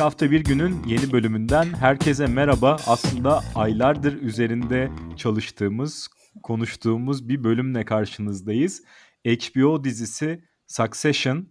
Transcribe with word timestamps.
Hafta 0.00 0.30
bir 0.30 0.44
günün 0.44 0.84
yeni 0.86 1.12
bölümünden 1.12 1.64
herkese 1.64 2.26
merhaba. 2.26 2.76
Aslında 2.86 3.40
aylardır 3.54 4.22
üzerinde 4.22 4.90
çalıştığımız, 5.16 6.08
konuştuğumuz 6.42 7.28
bir 7.28 7.44
bölümle 7.44 7.84
karşınızdayız. 7.84 8.82
HBO 9.26 9.84
dizisi 9.84 10.44
Succession. 10.66 11.48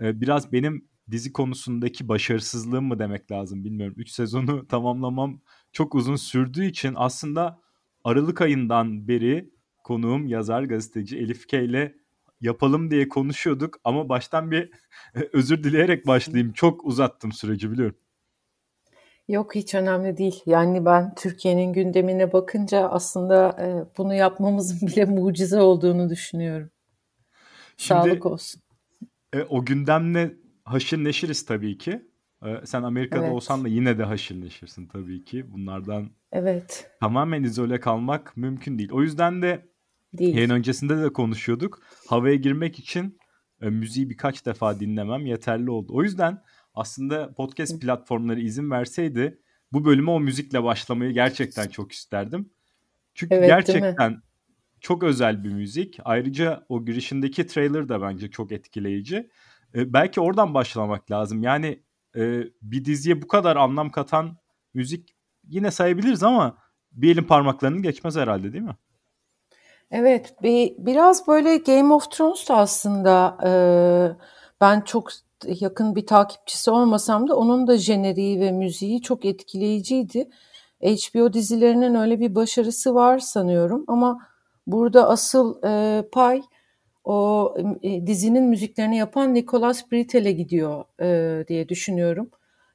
Ee, 0.00 0.20
biraz 0.20 0.52
benim 0.52 0.88
dizi 1.10 1.32
konusundaki 1.32 2.08
başarısızlığım 2.08 2.84
mı 2.84 2.98
demek 2.98 3.30
lazım 3.30 3.64
bilmiyorum. 3.64 3.94
3 3.96 4.10
sezonu 4.10 4.66
tamamlamam 4.68 5.40
çok 5.72 5.94
uzun 5.94 6.16
sürdüğü 6.16 6.64
için 6.64 6.92
aslında 6.96 7.60
Aralık 8.04 8.40
ayından 8.40 9.08
beri 9.08 9.50
konuğum 9.84 10.26
yazar 10.26 10.62
gazeteci 10.62 11.18
Elif 11.18 11.48
K 11.48 11.60
ile 11.60 11.99
yapalım 12.40 12.90
diye 12.90 13.08
konuşuyorduk 13.08 13.80
ama 13.84 14.08
baştan 14.08 14.50
bir 14.50 14.70
özür 15.32 15.64
dileyerek 15.64 16.06
başlayayım. 16.06 16.52
Çok 16.52 16.84
uzattım 16.84 17.32
süreci 17.32 17.70
biliyorum. 17.70 17.96
Yok 19.28 19.54
hiç 19.54 19.74
önemli 19.74 20.16
değil. 20.16 20.42
Yani 20.46 20.84
ben 20.84 21.14
Türkiye'nin 21.14 21.72
gündemine 21.72 22.32
bakınca 22.32 22.88
aslında 22.88 23.56
e, 23.60 23.96
bunu 23.98 24.14
yapmamızın 24.14 24.88
bile 24.88 25.04
mucize 25.04 25.60
olduğunu 25.60 26.10
düşünüyorum. 26.10 26.70
Şimdi, 27.76 28.00
Sağlık 28.00 28.26
olsun. 28.26 28.62
E, 29.32 29.42
o 29.42 29.64
gündemle 29.64 30.34
haşır 30.64 31.04
neşiriz 31.04 31.46
tabii 31.46 31.78
ki. 31.78 32.02
E, 32.44 32.66
sen 32.66 32.82
Amerika'da 32.82 33.24
evet. 33.24 33.34
olsan 33.34 33.64
da 33.64 33.68
yine 33.68 33.98
de 33.98 34.04
haşır 34.04 34.40
neşirsin 34.40 34.86
tabii 34.86 35.24
ki. 35.24 35.52
Bunlardan 35.52 36.10
evet. 36.32 36.90
tamamen 37.00 37.42
izole 37.42 37.80
kalmak 37.80 38.36
mümkün 38.36 38.78
değil. 38.78 38.90
O 38.92 39.02
yüzden 39.02 39.42
de 39.42 39.69
değil. 40.12 40.36
yayın 40.36 40.50
öncesinde 40.50 41.02
de 41.02 41.12
konuşuyorduk. 41.12 41.82
Havaya 42.06 42.34
girmek 42.34 42.78
için 42.78 43.18
e, 43.62 43.70
müziği 43.70 44.10
birkaç 44.10 44.46
defa 44.46 44.80
dinlemem 44.80 45.26
yeterli 45.26 45.70
oldu. 45.70 45.92
O 45.94 46.02
yüzden 46.02 46.42
aslında 46.74 47.34
podcast 47.34 47.80
platformları 47.80 48.40
izin 48.40 48.70
verseydi 48.70 49.40
bu 49.72 49.84
bölüme 49.84 50.10
o 50.10 50.20
müzikle 50.20 50.62
başlamayı 50.62 51.12
gerçekten 51.12 51.68
çok 51.68 51.92
isterdim. 51.92 52.50
Çünkü 53.14 53.34
evet, 53.34 53.48
gerçekten 53.48 54.22
çok 54.80 55.02
özel 55.02 55.44
bir 55.44 55.52
müzik. 55.52 55.98
Ayrıca 56.04 56.66
o 56.68 56.84
girişindeki 56.84 57.46
trailer 57.46 57.88
da 57.88 58.02
bence 58.02 58.30
çok 58.30 58.52
etkileyici. 58.52 59.30
Ee, 59.74 59.92
belki 59.92 60.20
oradan 60.20 60.54
başlamak 60.54 61.10
lazım. 61.10 61.42
Yani 61.42 61.82
e, 62.16 62.42
bir 62.62 62.84
diziye 62.84 63.22
bu 63.22 63.28
kadar 63.28 63.56
anlam 63.56 63.90
katan 63.90 64.36
müzik 64.74 65.16
yine 65.48 65.70
sayabiliriz 65.70 66.22
ama 66.22 66.58
bir 66.92 67.12
elin 67.12 67.24
parmaklarının 67.24 67.82
geçmez 67.82 68.16
herhalde 68.16 68.52
değil 68.52 68.64
mi? 68.64 68.76
Evet, 69.90 70.34
bir 70.42 70.74
biraz 70.78 71.28
böyle 71.28 71.56
Game 71.56 71.94
of 71.94 72.10
Thrones 72.10 72.50
aslında 72.50 73.38
e, 73.44 73.50
ben 74.60 74.80
çok 74.80 75.10
yakın 75.46 75.96
bir 75.96 76.06
takipçisi 76.06 76.70
olmasam 76.70 77.28
da 77.28 77.36
onun 77.36 77.66
da 77.66 77.78
jeneriği 77.78 78.40
ve 78.40 78.52
müziği 78.52 79.02
çok 79.02 79.24
etkileyiciydi. 79.24 80.28
HBO 80.82 81.32
dizilerinin 81.32 81.94
öyle 81.94 82.20
bir 82.20 82.34
başarısı 82.34 82.94
var 82.94 83.18
sanıyorum 83.18 83.84
ama 83.88 84.26
burada 84.66 85.08
asıl 85.08 85.62
e, 85.64 86.02
pay 86.12 86.42
o 87.04 87.54
e, 87.82 88.06
dizinin 88.06 88.44
müziklerini 88.44 88.96
yapan 88.96 89.34
Nicolas 89.34 89.92
Britel'e 89.92 90.32
gidiyor 90.32 90.84
e, 91.00 91.48
diye 91.48 91.68
düşünüyorum. 91.68 92.30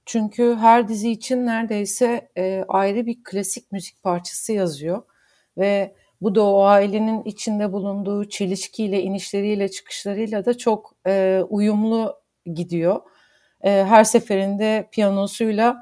Çünkü 0.05 0.55
her 0.59 0.87
dizi 0.87 1.11
için 1.11 1.45
neredeyse 1.45 2.29
e, 2.37 2.65
ayrı 2.67 3.05
bir 3.05 3.23
klasik 3.23 3.71
müzik 3.71 4.03
parçası 4.03 4.53
yazıyor 4.53 5.03
ve 5.57 5.95
bu 6.21 6.35
da 6.35 6.43
o 6.43 6.63
ailenin 6.63 7.23
içinde 7.23 7.71
bulunduğu 7.71 8.29
çelişkiyle, 8.29 9.01
inişleriyle, 9.01 9.69
çıkışlarıyla 9.69 10.45
da 10.45 10.57
çok 10.57 10.95
e, 11.07 11.41
uyumlu 11.49 12.15
gidiyor. 12.53 13.01
E, 13.61 13.69
her 13.69 14.03
seferinde 14.03 14.89
piyanosuyla 14.91 15.81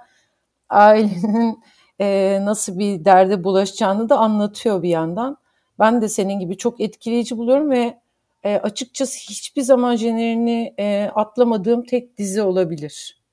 ailenin 0.69 1.63
e, 2.01 2.39
nasıl 2.41 2.79
bir 2.79 3.05
derde 3.05 3.43
bulaşacağını 3.43 4.09
da 4.09 4.17
anlatıyor 4.17 4.83
bir 4.83 4.89
yandan. 4.89 5.37
Ben 5.79 6.01
de 6.01 6.09
senin 6.09 6.39
gibi 6.39 6.57
çok 6.57 6.81
etkileyici 6.81 7.37
buluyorum 7.37 7.71
ve 7.71 7.99
e, 8.43 8.55
açıkçası 8.57 9.29
hiçbir 9.29 9.61
zaman 9.61 9.95
jenerini 9.95 10.73
e, 10.79 11.09
atlamadığım 11.15 11.83
tek 11.83 12.17
dizi 12.17 12.41
olabilir. 12.41 13.23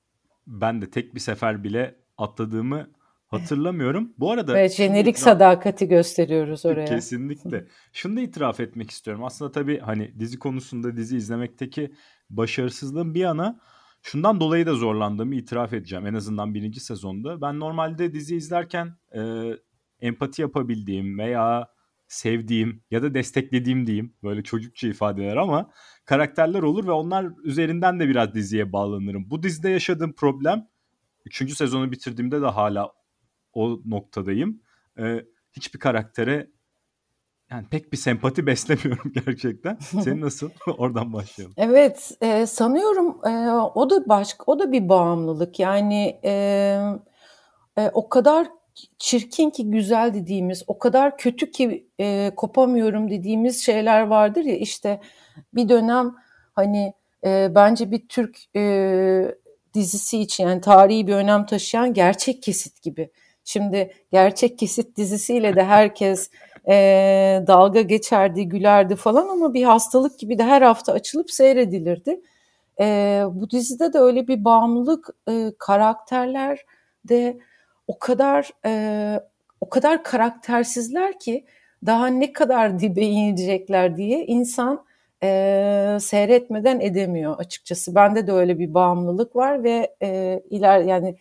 Ben 0.47 0.83
de 0.83 0.91
tek 0.91 1.15
bir 1.15 1.21
sefer 1.21 1.65
bile 1.65 1.95
atladığımı 2.19 2.91
hatırlamıyorum. 3.31 4.13
Bu 4.19 4.31
arada 4.31 4.59
evet, 4.59 4.75
jenerik 4.75 5.17
itiraf... 5.17 5.25
sadakati 5.25 5.89
gösteriyoruz 5.89 6.67
oraya. 6.67 6.85
Kesinlikle. 6.85 7.67
Şunu 7.93 8.17
da 8.17 8.21
itiraf 8.21 8.61
etmek 8.61 8.91
istiyorum. 8.91 9.25
Aslında 9.25 9.53
tabii 9.53 9.79
hani 9.79 10.19
dizi 10.19 10.39
konusunda 10.39 10.97
dizi 10.97 11.17
izlemekteki 11.17 11.93
başarısızlığım 12.31 13.15
bir 13.15 13.21
yana 13.21 13.61
şundan 14.03 14.41
dolayı 14.41 14.67
da 14.67 14.75
zorlandığımı 14.75 15.35
itiraf 15.35 15.73
edeceğim. 15.73 16.07
En 16.07 16.15
azından 16.15 16.55
birinci 16.55 16.81
sezonda. 16.81 17.41
Ben 17.41 17.61
normalde 17.61 18.13
dizi 18.13 18.37
izlerken 18.37 18.97
e, 19.15 19.21
empati 20.01 20.43
yapabildiğim 20.43 21.19
veya 21.19 21.69
sevdiğim 22.09 22.83
ya 22.91 23.03
da 23.03 23.15
desteklediğim 23.15 23.87
diyeyim 23.87 24.15
böyle 24.23 24.43
çocukça 24.43 24.89
ifadeler 24.89 25.37
ama 25.37 25.71
karakterler 26.05 26.63
olur 26.63 26.87
ve 26.87 26.91
onlar 26.91 27.27
üzerinden 27.45 28.01
de 28.01 28.09
biraz 28.09 28.35
diziye 28.35 28.73
bağlanırım. 28.73 29.31
Bu 29.31 29.43
dizide 29.43 29.71
yaşadığım 29.71 30.13
problem 30.13 30.67
3. 31.25 31.57
sezonu 31.57 31.93
bitirdiğimde 31.93 32.43
de 32.43 32.47
hala 32.47 32.93
o 33.53 33.81
noktadayım. 33.85 34.63
Ee, 34.99 35.25
hiçbir 35.53 35.79
karaktere 35.79 36.51
yani 37.51 37.67
pek 37.71 37.93
bir 37.93 37.97
sempati 37.97 38.47
beslemiyorum 38.47 39.13
gerçekten. 39.27 39.79
Senin 39.81 40.21
nasıl? 40.21 40.51
Oradan 40.79 41.13
başlayalım. 41.13 41.55
Evet, 41.57 42.13
e, 42.21 42.47
sanıyorum 42.47 43.27
e, 43.27 43.51
o 43.75 43.91
da 43.91 44.09
başka, 44.09 44.45
o 44.47 44.59
da 44.59 44.73
bir 44.73 44.89
bağımlılık. 44.89 45.61
Yani 45.61 46.21
e, 46.25 46.33
e, 47.79 47.91
o 47.93 48.09
kadar 48.09 48.47
çirkin 48.99 49.51
ki 49.51 49.71
güzel 49.71 50.15
dediğimiz, 50.15 50.63
o 50.67 50.79
kadar 50.79 51.19
kötü 51.19 51.51
ki 51.51 51.89
e, 52.01 52.33
kopamıyorum 52.37 53.11
dediğimiz 53.11 53.65
şeyler 53.65 54.03
vardır 54.03 54.45
ya 54.45 54.57
işte 54.57 55.01
bir 55.55 55.69
dönem 55.69 56.15
hani 56.55 56.95
e, 57.25 57.53
bence 57.55 57.91
bir 57.91 58.09
Türk 58.09 58.57
e, 58.57 59.35
dizisi 59.75 60.19
için 60.21 60.45
yani 60.45 60.61
tarihi 60.61 61.07
bir 61.07 61.15
önem 61.15 61.47
taşıyan 61.47 61.95
gerçek 61.95 62.43
kesit 62.43 62.83
gibi. 62.83 63.11
Şimdi 63.51 63.93
gerçek 64.13 64.59
kesit 64.59 64.97
dizisiyle 64.97 65.57
de 65.57 65.65
herkes 65.65 66.31
e, 66.69 66.75
dalga 67.47 67.81
geçerdi, 67.81 68.49
gülerdi 68.49 68.97
falan 68.97 69.29
ama 69.29 69.55
bir 69.55 69.65
hastalık 69.65 70.19
gibi 70.19 70.39
de 70.39 70.45
her 70.45 70.63
hafta 70.63 70.93
açılıp 70.93 71.31
seyredilirdi. 71.31 72.21
E, 72.81 73.23
bu 73.31 73.51
dizide 73.51 73.93
de 73.93 73.99
öyle 73.99 74.29
bir 74.29 74.45
bağımlılık 74.45 75.09
e, 75.29 75.53
karakterler 75.59 76.65
de 77.05 77.39
o 77.87 77.99
kadar 77.99 78.51
e, 78.67 79.21
o 79.61 79.69
kadar 79.69 80.05
karaktersizler 80.05 81.19
ki 81.19 81.45
daha 81.87 82.07
ne 82.07 82.33
kadar 82.33 82.81
dibe 82.81 83.03
inecekler 83.03 83.97
diye 83.97 84.27
insan 84.27 84.85
e, 85.23 85.99
seyretmeden 86.01 86.81
edemiyor 86.81 87.39
açıkçası. 87.39 87.95
Bende 87.95 88.27
de 88.27 88.33
öyle 88.33 88.59
bir 88.59 88.75
bağımlılık 88.75 89.37
var 89.37 89.65
ve 89.65 89.95
e, 90.03 90.41
iler 90.51 90.81
yani 90.81 91.17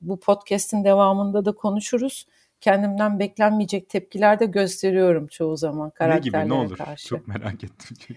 bu 0.00 0.20
podcast'in 0.20 0.84
devamında 0.84 1.44
da 1.44 1.52
konuşuruz. 1.52 2.26
Kendimden 2.60 3.18
beklenmeyecek 3.18 3.88
tepkiler 3.88 4.40
de 4.40 4.46
gösteriyorum 4.46 5.26
çoğu 5.26 5.56
zaman 5.56 5.90
karakterlere 5.90 6.30
karşı. 6.30 6.48
Ne 6.48 6.54
gibi 6.54 6.60
ne 6.60 6.66
olur? 6.66 6.76
Karşı. 6.76 7.08
Çok 7.08 7.28
merak 7.28 7.64
ettim 7.64 7.96
çünkü. 8.06 8.14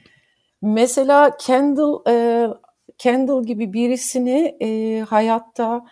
Mesela 0.61 1.37
Kendall 1.37 1.99
e, 2.07 2.47
Kendall 2.97 3.43
gibi 3.43 3.73
birisini 3.73 4.57
e, 4.61 4.99
hayatta 5.01 5.85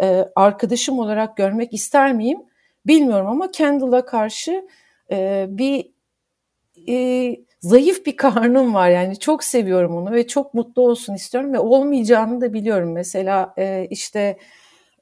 e, 0.00 0.24
arkadaşım 0.36 0.98
olarak 0.98 1.36
görmek 1.36 1.74
ister 1.74 2.12
miyim 2.12 2.38
bilmiyorum 2.86 3.26
ama 3.26 3.50
Kendall'a 3.50 4.04
karşı 4.04 4.68
e, 5.10 5.46
bir 5.48 5.90
e, 6.88 7.36
zayıf 7.60 8.06
bir 8.06 8.16
karnım 8.16 8.74
var 8.74 8.88
yani 8.88 9.18
çok 9.18 9.44
seviyorum 9.44 9.96
onu 9.96 10.12
ve 10.12 10.26
çok 10.26 10.54
mutlu 10.54 10.82
olsun 10.82 11.14
istiyorum 11.14 11.52
ve 11.52 11.58
olmayacağını 11.58 12.40
da 12.40 12.52
biliyorum. 12.52 12.92
Mesela 12.92 13.54
e, 13.58 13.86
işte 13.90 14.38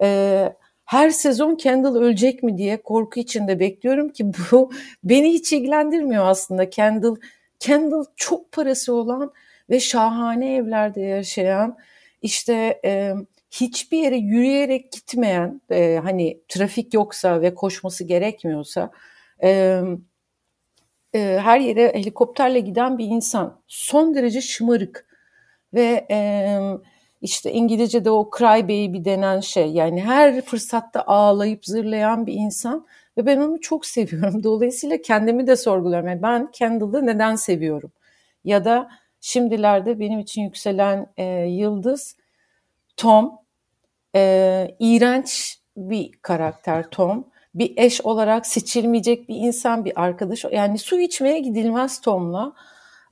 e, 0.03 0.53
her 0.85 1.11
sezon 1.11 1.55
Kendall 1.55 1.95
ölecek 1.95 2.43
mi 2.43 2.59
diye 2.59 2.83
korku 2.83 3.21
içinde 3.21 3.61
bekliyorum 3.61 4.09
ki 4.09 4.33
bu 4.53 4.73
beni 5.05 5.33
hiç 5.33 5.53
ilgilendirmiyor 5.53 6.27
aslında. 6.27 6.71
Kendall 6.71 7.17
Kendall 7.59 8.05
çok 8.17 8.53
parası 8.53 8.95
olan 8.95 9.33
ve 9.71 9.81
şahane 9.81 10.55
evlerde 10.55 11.01
yaşayan 11.01 11.77
işte 12.23 12.81
e, 12.85 13.15
hiçbir 13.51 13.99
yere 13.99 14.17
yürüyerek 14.17 14.93
gitmeyen 14.93 15.61
e, 15.71 16.01
hani 16.03 16.41
trafik 16.49 16.95
yoksa 16.95 17.41
ve 17.41 17.55
koşması 17.55 18.05
gerekmiyorsa 18.05 18.91
e, 19.43 19.81
e, 21.15 21.39
her 21.43 21.61
yere 21.61 21.95
helikopterle 21.95 22.61
giden 22.61 22.99
bir 22.99 23.05
insan. 23.07 23.61
Son 23.67 24.15
derece 24.15 24.41
şımarık 24.41 25.07
ve 25.75 26.07
e, 26.11 26.59
işte 27.27 27.53
İngilizce'de 27.53 28.11
o 28.11 28.31
cry 28.39 28.63
baby 28.63 29.05
denen 29.05 29.41
şey 29.41 29.73
yani 29.73 30.05
her 30.05 30.41
fırsatta 30.41 31.05
ağlayıp 31.07 31.67
zırlayan 31.67 32.27
bir 32.27 32.33
insan 32.33 32.87
ve 33.17 33.27
ben 33.27 33.37
onu 33.41 33.61
çok 33.61 33.87
seviyorum. 33.87 34.43
Dolayısıyla 34.45 35.03
kendimi 35.03 35.47
de 35.47 35.57
sorguluyorum. 35.57 36.09
Yani 36.09 36.23
ben 36.23 36.51
Kendall'ı 36.53 37.07
neden 37.07 37.37
seviyorum? 37.37 37.93
Ya 38.45 38.65
da 38.65 38.89
şimdilerde 39.21 40.01
benim 40.01 40.19
için 40.21 40.43
yükselen 40.43 41.07
e, 41.17 41.25
yıldız 41.49 42.17
Tom. 42.97 43.39
E, 44.15 44.77
iğrenç 44.79 45.59
bir 45.77 46.13
karakter 46.23 46.91
Tom. 46.91 47.27
Bir 47.55 47.73
eş 47.77 48.01
olarak 48.01 48.47
seçilmeyecek 48.47 49.29
bir 49.29 49.37
insan, 49.37 49.85
bir 49.85 50.03
arkadaş. 50.03 50.45
Yani 50.53 50.79
su 50.79 51.01
içmeye 51.01 51.39
gidilmez 51.41 52.01
Tom'la. 52.01 52.53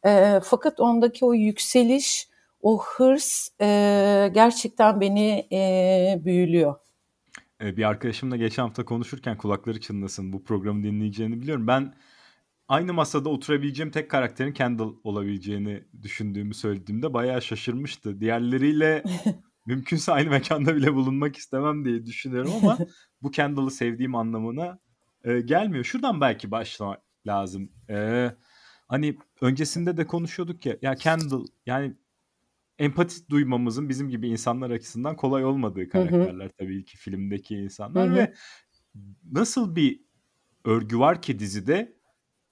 E, 0.06 0.40
fakat 0.44 0.81
ondaki 0.81 1.25
o 1.25 1.34
yükseliş, 1.34 2.28
o 2.64 2.82
hırs 2.82 3.49
e, 3.61 3.66
gerçekten 4.34 5.00
beni 5.00 5.49
e, 5.52 6.20
büyülüyor. 6.25 6.75
E, 7.62 7.76
bir 7.76 7.88
arkadaşımla 7.88 8.37
geçen 8.37 8.62
hafta 8.62 8.84
konuşurken 8.84 9.38
kulakları 9.38 9.81
çınlasın 9.81 10.32
bu 10.32 10.44
programı 10.44 10.82
dinleyeceğini 10.82 11.40
biliyorum. 11.40 11.66
Ben 11.66 11.94
aynı 12.69 12.94
masada 12.94 13.28
oturabileceğim 13.28 13.90
tek 13.90 14.11
karakterin 14.11 14.52
Kendall 14.52 14.93
olabileceğini 15.05 15.84
düşündüğümü 16.02 16.55
söylediğimde 16.55 17.14
bayağı 17.14 17.43
şaşırmıştı. 17.43 18.20
Diğerleriyle 18.20 19.02
mümkünse 19.67 20.12
aynı 20.12 20.31
mekanda 20.31 20.76
bile 20.76 20.94
bulunmak 20.94 21.37
istemem 21.37 21.84
diye 21.84 22.06
düşünüyorum 22.06 22.52
ama 22.62 22.78
bu 23.22 23.31
Kendall'ı 23.31 23.70
sevdiğim 23.70 24.14
anlamına 24.14 24.78
e, 25.25 25.40
gelmiyor. 25.40 25.84
Şuradan 25.84 26.20
belki 26.20 26.50
başlamak 26.50 27.00
lazım. 27.26 27.72
E, 27.90 28.31
hani 28.88 29.17
öncesinde 29.40 29.96
de 29.96 30.06
konuşuyorduk 30.06 30.67
ya 30.67 30.76
ya 30.82 30.94
Kendall 30.94 31.44
yani 31.67 31.94
empati 32.78 33.28
duymamızın 33.30 33.88
bizim 33.88 34.10
gibi 34.10 34.28
insanlar 34.28 34.70
açısından 34.70 35.16
kolay 35.16 35.44
olmadığı 35.44 35.88
karakterler 35.88 36.44
hı 36.44 36.48
hı. 36.48 36.52
tabii 36.58 36.84
ki 36.84 36.96
filmdeki 36.96 37.56
insanlar 37.56 38.08
hı 38.08 38.12
hı. 38.12 38.16
ve 38.16 38.34
nasıl 39.32 39.76
bir 39.76 40.00
örgü 40.64 40.98
var 40.98 41.22
ki 41.22 41.38
dizide 41.38 41.96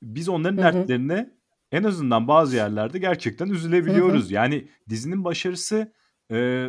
biz 0.02 0.28
onların 0.28 0.62
hı 0.62 0.68
hı. 0.68 0.74
dertlerine 0.74 1.30
en 1.72 1.84
azından 1.84 2.28
bazı 2.28 2.56
yerlerde 2.56 2.98
gerçekten 2.98 3.48
üzülebiliyoruz. 3.48 4.24
Hı 4.24 4.28
hı. 4.28 4.34
Yani 4.34 4.68
dizinin 4.88 5.24
başarısı 5.24 5.92
e, 6.30 6.68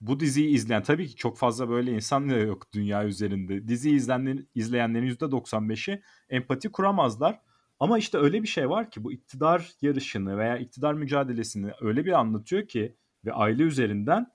bu 0.00 0.20
diziyi 0.20 0.48
izleyen 0.48 0.82
tabii 0.82 1.08
ki 1.08 1.16
çok 1.16 1.38
fazla 1.38 1.68
böyle 1.68 1.92
insan 1.92 2.30
da 2.30 2.34
yok 2.34 2.72
dünya 2.72 3.04
üzerinde. 3.04 3.68
Dizi 3.68 3.90
izleyenlerin, 3.90 4.48
izleyenlerin 4.54 5.10
%95'i 5.10 6.02
empati 6.28 6.68
kuramazlar. 6.68 7.40
Ama 7.80 7.98
işte 7.98 8.18
öyle 8.18 8.42
bir 8.42 8.48
şey 8.48 8.70
var 8.70 8.90
ki 8.90 9.04
bu 9.04 9.12
iktidar 9.12 9.72
yarışını 9.82 10.38
veya 10.38 10.56
iktidar 10.56 10.94
mücadelesini 10.94 11.70
öyle 11.80 12.04
bir 12.04 12.12
anlatıyor 12.12 12.66
ki 12.66 12.96
ve 13.24 13.32
aile 13.32 13.62
üzerinden 13.62 14.26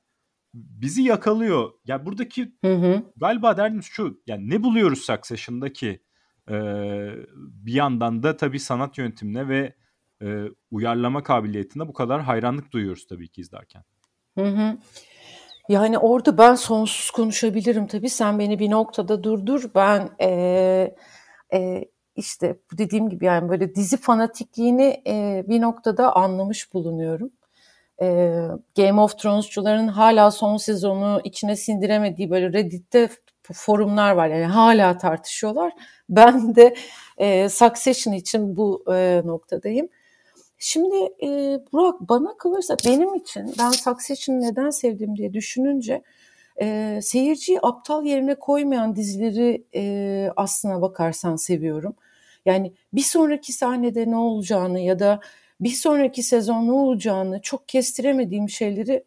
bizi 0.53 1.01
yakalıyor. 1.01 1.63
Ya 1.63 1.71
yani 1.85 2.05
buradaki 2.05 2.55
hı 2.61 2.73
hı. 2.73 3.03
galiba 3.17 3.57
derdimiz 3.57 3.85
şu. 3.85 4.21
Yani 4.27 4.49
ne 4.49 4.63
buluyoruz 4.63 4.99
Succession'daki 4.99 6.03
e, 6.49 6.55
bir 7.35 7.73
yandan 7.73 8.23
da 8.23 8.37
tabii 8.37 8.59
sanat 8.59 8.97
yöntemine 8.97 9.47
ve 9.47 9.75
e, 10.21 10.45
uyarlama 10.71 11.23
kabiliyetine 11.23 11.87
bu 11.87 11.93
kadar 11.93 12.21
hayranlık 12.21 12.71
duyuyoruz 12.71 13.07
tabii 13.07 13.27
ki 13.27 13.41
izlerken. 13.41 13.83
Hı 14.37 14.45
hı. 14.45 14.77
Yani 15.69 15.97
orada 15.97 16.37
ben 16.37 16.55
sonsuz 16.55 17.11
konuşabilirim 17.11 17.87
tabii. 17.87 18.09
Sen 18.09 18.39
beni 18.39 18.59
bir 18.59 18.71
noktada 18.71 19.23
durdur. 19.23 19.63
Ben 19.75 20.09
e, 20.21 20.27
e, 21.53 21.85
işte 22.15 22.57
dediğim 22.77 23.09
gibi 23.09 23.25
yani 23.25 23.49
böyle 23.49 23.75
dizi 23.75 23.97
fanatikliğini 23.97 25.01
e, 25.07 25.43
bir 25.47 25.61
noktada 25.61 26.15
anlamış 26.15 26.73
bulunuyorum. 26.73 27.31
E, 28.01 28.07
Game 28.77 29.01
of 29.01 29.17
Thrones'cuların 29.19 29.87
hala 29.87 30.31
son 30.31 30.57
sezonu 30.57 31.21
içine 31.23 31.55
sindiremediği 31.55 32.31
böyle 32.31 32.53
Reddit'te 32.53 33.09
forumlar 33.53 34.11
var. 34.11 34.27
Yani 34.27 34.45
hala 34.45 34.97
tartışıyorlar. 34.97 35.73
Ben 36.09 36.55
de 36.55 36.75
e, 37.17 37.49
Succession 37.49 38.13
için 38.13 38.55
bu 38.57 38.83
e, 38.93 39.21
noktadayım. 39.25 39.89
Şimdi 40.57 40.95
e, 41.23 41.59
Burak 41.71 41.99
bana 41.99 42.37
kalırsa 42.37 42.77
benim 42.85 43.15
için 43.15 43.53
ben 43.59 43.69
Succession'ı 43.69 44.41
neden 44.41 44.69
sevdim 44.69 45.15
diye 45.17 45.33
düşününce 45.33 46.01
e, 46.61 46.99
seyirciyi 47.01 47.59
aptal 47.61 48.05
yerine 48.05 48.35
koymayan 48.35 48.95
dizileri 48.95 49.63
e, 49.75 50.31
aslına 50.35 50.81
bakarsan 50.81 51.35
seviyorum. 51.35 51.95
Yani 52.45 52.73
bir 52.93 53.01
sonraki 53.01 53.53
sahnede 53.53 54.11
ne 54.11 54.15
olacağını 54.15 54.79
ya 54.79 54.99
da 54.99 55.19
bir 55.61 55.69
sonraki 55.69 56.23
sezon 56.23 56.67
ne 56.67 56.71
olacağını 56.71 57.41
çok 57.41 57.67
kestiremediğim 57.67 58.49
şeyleri 58.49 59.03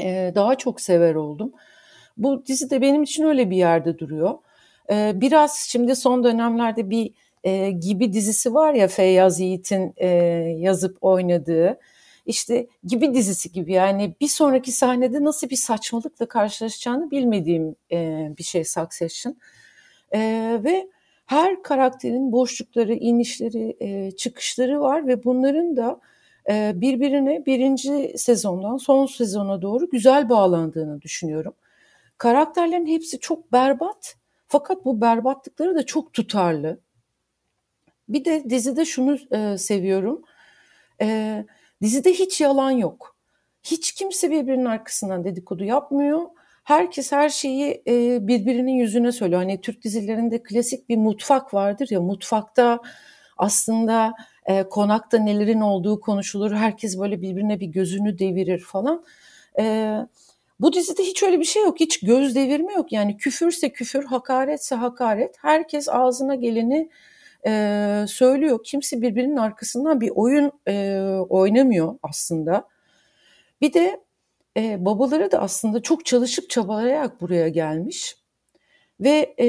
e, 0.00 0.32
daha 0.34 0.54
çok 0.54 0.80
sever 0.80 1.14
oldum. 1.14 1.52
Bu 2.16 2.46
dizi 2.46 2.70
de 2.70 2.80
benim 2.82 3.02
için 3.02 3.24
öyle 3.24 3.50
bir 3.50 3.56
yerde 3.56 3.98
duruyor. 3.98 4.38
E, 4.90 5.12
biraz 5.14 5.56
şimdi 5.56 5.96
son 5.96 6.24
dönemlerde 6.24 6.90
bir 6.90 7.12
e, 7.44 7.70
gibi 7.70 8.12
dizisi 8.12 8.54
var 8.54 8.74
ya 8.74 8.88
Feyyaz 8.88 9.40
Yiğit'in 9.40 9.94
e, 9.96 10.06
yazıp 10.58 10.98
oynadığı 11.00 11.78
işte 12.30 12.66
gibi 12.84 13.14
dizisi 13.14 13.52
gibi 13.52 13.72
yani 13.72 14.14
bir 14.20 14.28
sonraki 14.28 14.72
sahnede 14.72 15.24
nasıl 15.24 15.50
bir 15.50 15.56
saçmalıkla 15.56 16.26
karşılaşacağını 16.26 17.10
bilmediğim 17.10 17.76
e, 17.92 18.28
bir 18.38 18.42
şey 18.42 18.64
Succession 18.64 19.36
e, 20.14 20.20
ve 20.64 20.88
her 21.26 21.62
karakterin 21.62 22.32
boşlukları, 22.32 22.94
inişleri, 22.94 23.76
e, 23.80 24.10
çıkışları 24.10 24.80
var 24.80 25.06
ve 25.06 25.24
bunların 25.24 25.76
da 25.76 26.00
e, 26.50 26.72
birbirine 26.74 27.46
birinci 27.46 28.14
sezondan 28.16 28.76
son 28.76 29.06
sezona 29.06 29.62
doğru 29.62 29.90
güzel 29.90 30.28
bağlandığını 30.28 31.02
düşünüyorum. 31.02 31.54
Karakterlerin 32.18 32.86
hepsi 32.86 33.20
çok 33.20 33.52
berbat 33.52 34.16
fakat 34.48 34.84
bu 34.84 35.00
berbatlıkları 35.00 35.74
da 35.74 35.86
çok 35.86 36.12
tutarlı. 36.12 36.80
Bir 38.08 38.24
de 38.24 38.50
dizide 38.50 38.84
şunu 38.84 39.18
e, 39.32 39.58
seviyorum. 39.58 40.22
E, 41.02 41.44
dizide 41.82 42.12
hiç 42.12 42.40
yalan 42.40 42.70
yok. 42.70 43.16
Hiç 43.62 43.92
kimse 43.92 44.30
birbirinin 44.30 44.64
arkasından 44.64 45.24
dedikodu 45.24 45.64
yapmıyor. 45.64 46.20
Herkes 46.64 47.12
her 47.12 47.28
şeyi 47.28 47.82
e, 47.88 48.26
birbirinin 48.26 48.72
yüzüne 48.72 49.12
söylüyor. 49.12 49.40
Hani 49.40 49.60
Türk 49.60 49.84
dizilerinde 49.84 50.42
klasik 50.42 50.88
bir 50.88 50.96
mutfak 50.96 51.54
vardır 51.54 51.88
ya 51.90 52.00
mutfakta 52.00 52.80
aslında 53.36 54.14
e, 54.46 54.62
konakta 54.62 55.18
nelerin 55.18 55.60
olduğu 55.60 56.00
konuşulur. 56.00 56.52
Herkes 56.52 56.98
böyle 56.98 57.22
birbirine 57.22 57.60
bir 57.60 57.66
gözünü 57.66 58.18
devirir 58.18 58.58
falan. 58.58 59.04
E, 59.58 59.94
bu 60.60 60.72
dizide 60.72 61.02
hiç 61.02 61.22
öyle 61.22 61.40
bir 61.40 61.44
şey 61.44 61.62
yok. 61.62 61.80
Hiç 61.80 62.00
göz 62.00 62.34
devirme 62.34 62.72
yok. 62.72 62.92
Yani 62.92 63.16
küfürse 63.16 63.72
küfür, 63.72 64.04
hakaretse 64.04 64.74
hakaret. 64.74 65.36
Herkes 65.42 65.88
ağzına 65.88 66.34
geleni 66.34 66.90
e, 67.46 68.04
söylüyor. 68.08 68.60
Kimse 68.64 69.02
birbirinin 69.02 69.36
arkasından 69.36 70.00
bir 70.00 70.10
oyun 70.14 70.52
e, 70.68 71.00
oynamıyor 71.28 71.98
aslında. 72.02 72.68
Bir 73.60 73.72
de 73.72 74.00
e, 74.56 74.84
babaları 74.84 75.32
da 75.32 75.38
aslında 75.40 75.82
çok 75.82 76.06
çalışıp 76.06 76.50
çabalayarak 76.50 77.20
buraya 77.20 77.48
gelmiş. 77.48 78.16
Ve 79.00 79.34
e, 79.40 79.46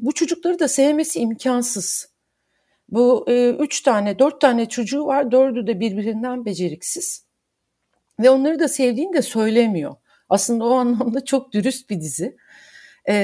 bu 0.00 0.12
çocukları 0.12 0.58
da 0.58 0.68
sevmesi 0.68 1.20
imkansız. 1.20 2.14
Bu 2.88 3.24
e, 3.28 3.50
üç 3.50 3.80
tane, 3.80 4.18
dört 4.18 4.40
tane 4.40 4.68
çocuğu 4.68 5.06
var. 5.06 5.30
Dördü 5.30 5.66
de 5.66 5.80
birbirinden 5.80 6.44
beceriksiz. 6.44 7.24
Ve 8.20 8.30
onları 8.30 8.58
da 8.58 8.68
sevdiğini 8.68 9.12
de 9.12 9.22
söylemiyor. 9.22 9.94
Aslında 10.28 10.64
o 10.64 10.74
anlamda 10.74 11.24
çok 11.24 11.52
dürüst 11.52 11.90
bir 11.90 12.00
dizi. 12.00 12.36
E, 13.08 13.14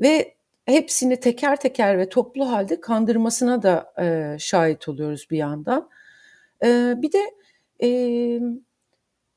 ve 0.00 0.34
hepsini 0.72 1.20
teker 1.20 1.60
teker 1.60 1.98
ve 1.98 2.08
toplu 2.08 2.50
halde 2.50 2.80
kandırmasına 2.80 3.62
da 3.62 3.92
e, 3.98 4.36
şahit 4.38 4.88
oluyoruz 4.88 5.26
bir 5.30 5.38
yandan. 5.38 5.88
E, 6.64 6.94
bir 6.96 7.12
de 7.12 7.18
e, 7.82 7.88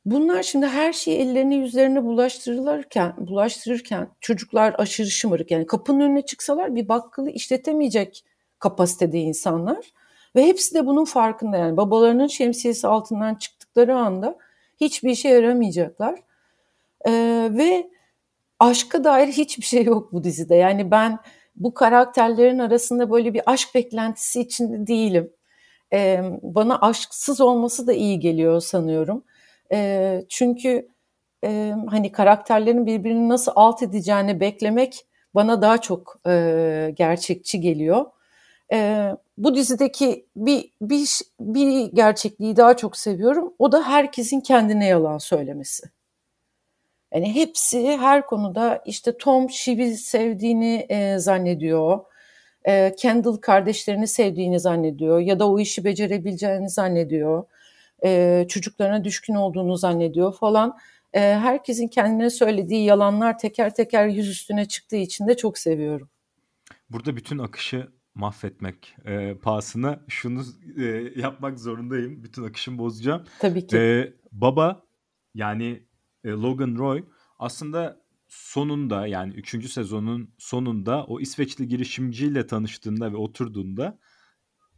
bunlar 0.06 0.44
şimdi 0.44 0.66
her 0.68 0.94
şeyi 0.94 1.18
ellerine 1.18 1.56
yüzlerine 1.56 2.04
bulaştırırken, 2.04 3.14
bulaştırırken 3.18 4.10
çocuklar 4.22 4.76
aşırı 4.78 5.12
şımarık. 5.12 5.52
Yani 5.52 5.66
kapının 5.66 6.00
önüne 6.00 6.22
çıksalar 6.22 6.76
bir 6.76 6.88
bakkalı 6.88 7.30
işletemeyecek 7.30 8.26
kapasitede 8.60 9.20
insanlar. 9.20 9.94
Ve 10.36 10.46
hepsi 10.46 10.76
de 10.76 10.86
bunun 10.86 11.06
farkında 11.06 11.58
yani 11.58 11.78
babalarının 11.78 12.28
şemsiyesi 12.28 12.88
altından 12.88 13.36
çıktıkları 13.36 13.96
anda 13.98 14.38
hiçbir 14.82 15.10
işe 15.10 15.30
yaramayacaklar. 15.30 16.20
Ee, 17.08 17.50
ve 17.52 17.90
aşka 18.66 19.04
dair 19.04 19.28
hiçbir 19.28 19.64
şey 19.64 19.84
yok 19.84 20.14
bu 20.14 20.24
dizide. 20.24 20.56
Yani 20.56 20.92
ben 20.92 21.20
bu 21.56 21.74
karakterlerin 21.74 22.60
arasında 22.60 23.12
böyle 23.12 23.34
bir 23.34 23.42
aşk 23.46 23.76
beklentisi 23.76 24.42
içinde 24.42 24.88
değilim. 24.88 25.34
Ee, 25.94 26.22
bana 26.42 26.80
aşksız 26.82 27.42
olması 27.42 27.88
da 27.88 27.94
iyi 27.94 28.20
geliyor 28.20 28.62
sanıyorum. 28.62 29.24
Ee, 29.72 30.26
çünkü 30.30 30.88
e, 31.44 31.76
hani 31.90 32.12
karakterlerin 32.12 32.86
birbirini 32.86 33.30
nasıl 33.30 33.52
alt 33.56 33.84
edeceğini 33.84 34.40
beklemek 34.40 35.06
bana 35.36 35.62
daha 35.62 35.78
çok 35.78 36.20
e, 36.28 36.94
gerçekçi 36.96 37.62
geliyor. 37.62 38.06
E, 38.74 39.10
bu 39.38 39.56
dizideki 39.56 40.26
bir, 40.36 40.72
bir, 40.82 41.20
bir 41.40 41.92
gerçekliği 41.92 42.56
daha 42.56 42.78
çok 42.78 42.98
seviyorum. 42.98 43.54
O 43.60 43.72
da 43.72 43.84
herkesin 43.84 44.42
kendine 44.42 44.88
yalan 44.88 45.18
söylemesi. 45.18 45.95
Yani 47.16 47.36
hepsi 47.36 47.98
her 47.98 48.26
konuda 48.26 48.84
işte 48.86 49.18
Tom 49.18 49.50
Shiv'i 49.50 49.98
sevdiğini 49.98 50.86
e, 50.90 51.18
zannediyor. 51.20 52.00
E, 52.66 52.96
Kendall 52.98 53.36
kardeşlerini 53.36 54.08
sevdiğini 54.08 54.60
zannediyor. 54.60 55.20
Ya 55.20 55.40
da 55.40 55.50
o 55.50 55.60
işi 55.60 55.84
becerebileceğini 55.84 56.70
zannediyor. 56.70 57.44
E, 58.06 58.46
çocuklarına 58.50 59.04
düşkün 59.04 59.36
olduğunu 59.36 59.78
zannediyor 59.78 60.34
falan. 60.34 60.78
E, 61.14 61.20
herkesin 61.20 61.88
kendine 61.88 62.30
söylediği 62.30 62.86
yalanlar 62.86 63.40
teker 63.40 63.76
teker 63.76 64.08
yüz 64.08 64.30
üstüne 64.30 64.68
çıktığı 64.68 64.96
için 64.96 65.28
de 65.28 65.38
çok 65.38 65.58
seviyorum. 65.58 66.10
Burada 66.90 67.16
bütün 67.16 67.38
akışı 67.38 67.88
mahvetmek 68.16 68.96
e, 69.06 69.34
pahasına 69.34 70.00
şunu 70.08 70.44
e, 70.78 70.84
yapmak 71.16 71.60
zorundayım. 71.60 72.24
Bütün 72.24 72.44
akışımı 72.44 72.78
bozacağım. 72.78 73.24
Tabii 73.40 73.68
ki. 73.68 73.78
E, 73.78 74.14
baba 74.32 74.84
yani 75.36 75.84
e, 76.26 76.30
Logan 76.30 76.76
Roy 76.78 77.04
aslında 77.40 78.02
sonunda 78.28 79.08
yani 79.08 79.34
3. 79.34 79.72
sezonun 79.72 80.34
sonunda 80.38 81.06
o 81.06 81.20
İsveçli 81.20 81.68
girişimciyle 81.68 82.48
tanıştığında 82.48 83.12
ve 83.12 83.18
oturduğunda 83.18 84.00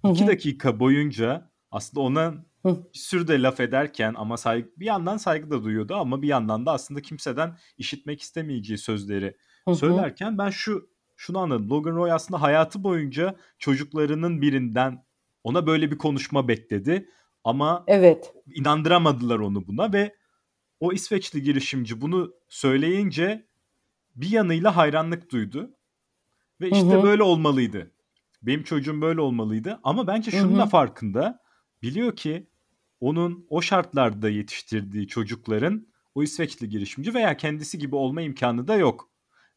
2 0.04 0.28
dakika 0.28 0.80
boyunca 0.80 1.52
aslında 1.72 2.02
ona 2.02 2.46
bir 2.66 3.00
sürü 3.00 3.28
de 3.28 3.42
laf 3.42 3.60
ederken 3.60 4.14
ama 4.18 4.38
saygı, 4.38 4.70
bir 4.78 4.86
yandan 4.86 5.18
saygı 5.18 5.52
da 5.52 5.64
duyuyordu 5.64 5.96
ama 5.96 6.22
bir 6.22 6.28
yandan 6.28 6.66
da 6.66 6.72
aslında 6.72 7.02
kimseden 7.02 7.58
işitmek 7.78 8.22
istemeyeceği 8.22 8.78
sözleri 8.78 9.38
söylerken 9.76 10.38
ben 10.38 10.50
şu 10.50 10.90
şunu 11.16 11.40
anladım. 11.40 11.70
Logan 11.70 11.96
Roy 11.96 12.12
aslında 12.12 12.42
hayatı 12.42 12.84
boyunca 12.84 13.36
çocuklarının 13.60 14.42
birinden 14.42 15.06
ona 15.44 15.68
böyle 15.68 15.92
bir 15.92 15.98
konuşma 15.98 16.48
bekledi 16.48 17.10
ama 17.44 17.84
evet. 17.88 18.34
inandıramadılar 18.56 19.40
onu 19.40 19.68
buna 19.68 19.94
ve 19.94 20.17
o 20.80 20.94
İsveçli 20.94 21.42
girişimci 21.42 22.02
bunu 22.02 22.34
söyleyince 22.50 23.48
bir 24.16 24.30
yanıyla 24.30 24.76
hayranlık 24.78 25.32
duydu. 25.32 25.74
Ve 26.62 26.70
işte 26.70 26.90
hı 26.90 27.00
hı. 27.00 27.04
böyle 27.04 27.24
olmalıydı. 27.24 27.92
Benim 28.42 28.64
çocuğum 28.64 29.02
böyle 29.02 29.22
olmalıydı. 29.22 29.80
Ama 29.84 30.08
bence 30.08 30.32
şunun 30.32 30.52
hı 30.52 30.56
hı. 30.56 30.60
da 30.60 30.66
farkında. 30.66 31.40
Biliyor 31.82 32.16
ki 32.16 32.48
onun 33.00 33.46
o 33.50 33.62
şartlarda 33.62 34.30
yetiştirdiği 34.30 35.08
çocukların 35.08 35.88
o 36.16 36.24
İsveçli 36.24 36.70
girişimci 36.70 37.14
veya 37.14 37.38
kendisi 37.38 37.78
gibi 37.78 37.96
olma 37.96 38.22
imkanı 38.22 38.68
da 38.68 38.76
yok. 38.76 39.10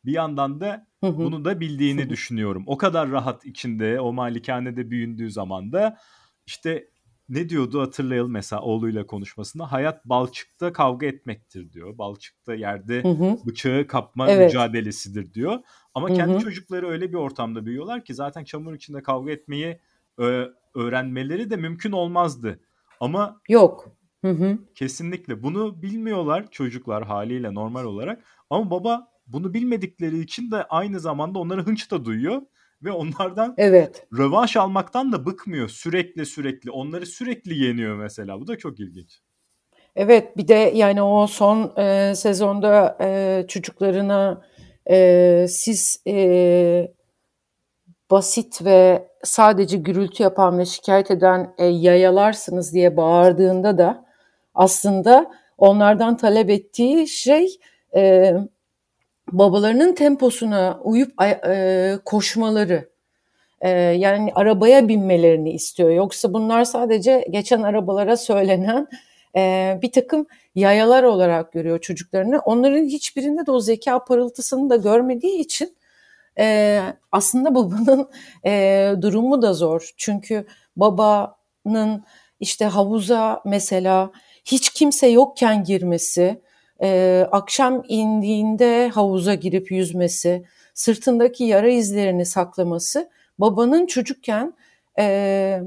Bir 0.05 0.13
yandan 0.13 0.61
da 0.61 0.87
bunu 1.03 1.45
da 1.45 1.61
bildiğini 1.61 2.11
düşünüyorum. 2.11 2.65
O 2.67 2.77
kadar 2.77 3.11
rahat 3.11 3.47
içinde 3.47 4.01
o 4.01 4.13
malikanede 4.13 4.91
büyündüğü 4.91 5.31
zaman 5.31 5.73
da 5.73 5.99
işte 6.47 6.90
ne 7.31 7.49
diyordu 7.49 7.81
hatırlayalım 7.81 8.33
mesela 8.33 8.63
oğluyla 8.63 9.07
konuşmasında. 9.07 9.73
Hayat 9.73 10.05
balçıkta 10.05 10.73
kavga 10.73 11.07
etmektir 11.07 11.73
diyor. 11.73 11.99
Balçıkta 11.99 12.55
yerde 12.55 13.03
hı 13.03 13.09
hı. 13.09 13.39
bıçağı 13.47 13.87
kapma 13.87 14.31
evet. 14.31 14.47
mücadelesidir 14.47 15.35
diyor. 15.35 15.59
Ama 15.95 16.09
hı 16.09 16.13
hı. 16.13 16.17
kendi 16.17 16.39
çocukları 16.39 16.89
öyle 16.89 17.09
bir 17.09 17.17
ortamda 17.17 17.67
büyüyorlar 17.67 18.05
ki 18.05 18.15
zaten 18.15 18.45
çamur 18.45 18.75
içinde 18.75 19.03
kavga 19.03 19.33
etmeyi 19.33 19.81
ö- 20.19 20.53
öğrenmeleri 20.75 21.51
de 21.51 21.57
mümkün 21.57 21.93
olmazdı. 21.93 22.61
Ama 23.01 23.41
yok. 23.49 23.97
Hı 24.25 24.31
hı. 24.31 24.59
Kesinlikle 24.75 25.43
bunu 25.43 25.83
bilmiyorlar 25.83 26.51
çocuklar 26.51 27.05
haliyle 27.05 27.55
normal 27.55 27.85
olarak. 27.85 28.25
Ama 28.51 28.71
baba 28.71 29.09
bunu 29.27 29.55
bilmedikleri 29.55 30.21
için 30.21 30.51
de 30.51 30.65
aynı 30.65 31.01
zamanda 31.01 31.39
onları 31.39 31.67
hınç 31.67 31.91
da 31.91 32.05
duyuyor 32.05 32.43
ve 32.83 32.93
onlardan 32.93 33.55
evet. 33.59 34.07
rövanş 34.19 34.57
almaktan 34.57 35.13
da 35.13 35.27
bıkmıyor 35.27 35.69
sürekli 35.69 36.27
sürekli. 36.27 36.71
Onları 36.71 37.07
sürekli 37.07 37.65
yeniyor 37.65 37.97
mesela. 37.97 38.41
Bu 38.41 38.47
da 38.47 38.59
çok 38.59 38.81
ilginç. 38.81 39.21
Evet 39.97 40.37
bir 40.37 40.49
de 40.49 40.73
yani 40.75 41.03
o 41.03 41.27
son 41.27 41.73
e, 41.77 42.13
sezonda 42.17 42.99
e, 43.01 43.45
çocuklarına 43.49 44.43
e, 44.91 45.47
siz 45.49 46.03
e, 46.07 46.93
basit 48.11 48.65
ve 48.65 49.09
sadece 49.25 49.77
gürültü 49.77 50.23
yapan 50.23 50.59
ve 50.59 50.67
şikayet 50.67 51.11
eden 51.11 51.55
e, 51.59 51.67
yayalarsınız 51.67 52.75
diye 52.75 52.97
bağırdığında 52.97 53.79
da 53.79 54.05
aslında 54.55 55.31
onlardan 55.59 56.17
talep 56.17 56.51
ettiği 56.51 57.09
şey 57.09 57.49
e, 57.95 58.35
babalarının 59.33 59.95
temposuna 59.95 60.81
uyup 60.85 61.23
e, 61.23 61.99
koşmaları 62.05 62.89
e, 63.61 63.71
yani 63.71 64.33
arabaya 64.35 64.89
binmelerini 64.89 65.53
istiyor. 65.53 65.91
Yoksa 65.91 66.33
bunlar 66.33 66.65
sadece 66.65 67.27
geçen 67.31 67.63
arabalara 67.63 68.17
söylenen 68.17 68.89
e, 69.37 69.79
bir 69.83 69.93
takım 69.93 70.27
yayalar 70.55 71.03
olarak 71.03 71.53
görüyor 71.53 71.81
çocuklarını. 71.81 72.39
Onların 72.39 72.85
hiçbirinde 72.85 73.47
de 73.47 73.51
o 73.51 73.61
zeka 73.61 74.05
parıltısını 74.05 74.71
da 74.71 74.77
görmediği 74.77 75.41
için 75.41 75.77
e, 76.39 76.81
aslında 77.13 77.55
babanın 77.55 78.09
e, 78.47 78.93
durumu 79.03 79.43
da 79.43 79.53
zor. 79.55 79.91
Çünkü 79.97 80.47
babanın 80.77 82.05
işte 82.41 82.65
havuza 82.65 83.43
mesela 83.45 84.11
hiç 84.45 84.71
kimse 84.71 85.07
yokken 85.07 85.65
girmesi, 85.65 86.43
e, 86.83 87.29
akşam 87.33 87.83
indiğinde 87.89 88.89
havuza 88.89 89.35
girip 89.35 89.71
yüzmesi, 89.71 90.45
sırtındaki 90.75 91.45
yara 91.45 91.69
izlerini 91.69 92.27
saklaması 92.27 93.11
babanın 93.39 93.87
çocukken 93.87 94.55
e, 94.99 95.61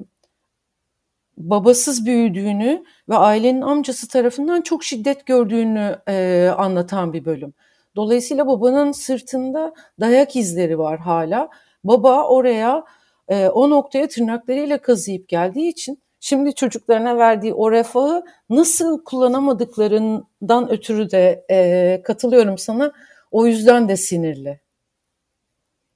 babasız 1.38 2.06
büyüdüğünü 2.06 2.84
ve 3.10 3.16
ailenin 3.16 3.62
amcası 3.62 4.08
tarafından 4.08 4.62
çok 4.62 4.84
şiddet 4.84 5.26
gördüğünü 5.26 6.00
e, 6.08 6.48
anlatan 6.58 7.14
bir 7.14 7.26
bölüm. 7.26 7.54
Dolayısıyla 7.96 8.48
babanın 8.48 8.92
sırtında 8.92 9.74
dayak 10.00 10.36
izleri 10.36 10.80
var 10.80 11.00
hala. 11.00 11.50
Baba 11.84 12.28
oraya 12.28 12.84
e, 13.28 13.48
o 13.48 13.70
noktaya 13.70 14.08
tırnaklarıyla 14.08 14.78
kazıyıp 14.78 15.30
geldiği 15.30 15.70
için 15.70 16.02
şimdi 16.24 16.56
çocuklarına 16.56 17.18
verdiği 17.18 17.54
o 17.54 17.72
refahı 17.72 18.26
nasıl 18.50 19.04
kullanamadıklarından 19.04 20.72
ötürü 20.72 21.12
de 21.12 21.46
e, 21.52 22.02
katılıyorum 22.04 22.58
sana. 22.58 22.94
O 23.32 23.48
yüzden 23.48 23.90
de 23.90 23.98
sinirli. 23.98 24.60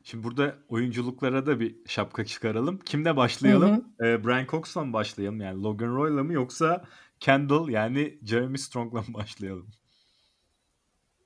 Şimdi 0.03 0.23
burada 0.23 0.55
oyunculuklara 0.69 1.45
da 1.45 1.59
bir 1.59 1.75
şapka 1.85 2.25
çıkaralım. 2.25 2.79
Kimle 2.79 3.15
başlayalım? 3.15 3.85
Hı 3.99 4.05
hı. 4.05 4.07
Ee, 4.07 4.25
Brian 4.25 4.45
Cox'la 4.45 4.83
mı 4.83 4.93
başlayalım? 4.93 5.41
Yani 5.41 5.63
Logan 5.63 5.95
Roy'la 5.95 6.23
mı 6.23 6.33
yoksa 6.33 6.85
Kendall 7.19 7.69
yani 7.69 8.17
Jeremy 8.23 8.57
Strong'la 8.57 8.99
mı 8.99 9.13
başlayalım? 9.13 9.67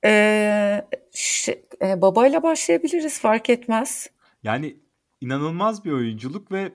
Ee, 0.04 0.84
şey, 1.12 1.64
e, 1.82 2.02
babayla 2.02 2.42
başlayabiliriz 2.42 3.20
fark 3.20 3.50
etmez. 3.50 4.10
Yani 4.42 4.76
inanılmaz 5.20 5.84
bir 5.84 5.92
oyunculuk 5.92 6.52
ve 6.52 6.72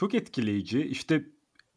çok 0.00 0.14
etkileyici. 0.14 0.82
İşte 0.82 1.24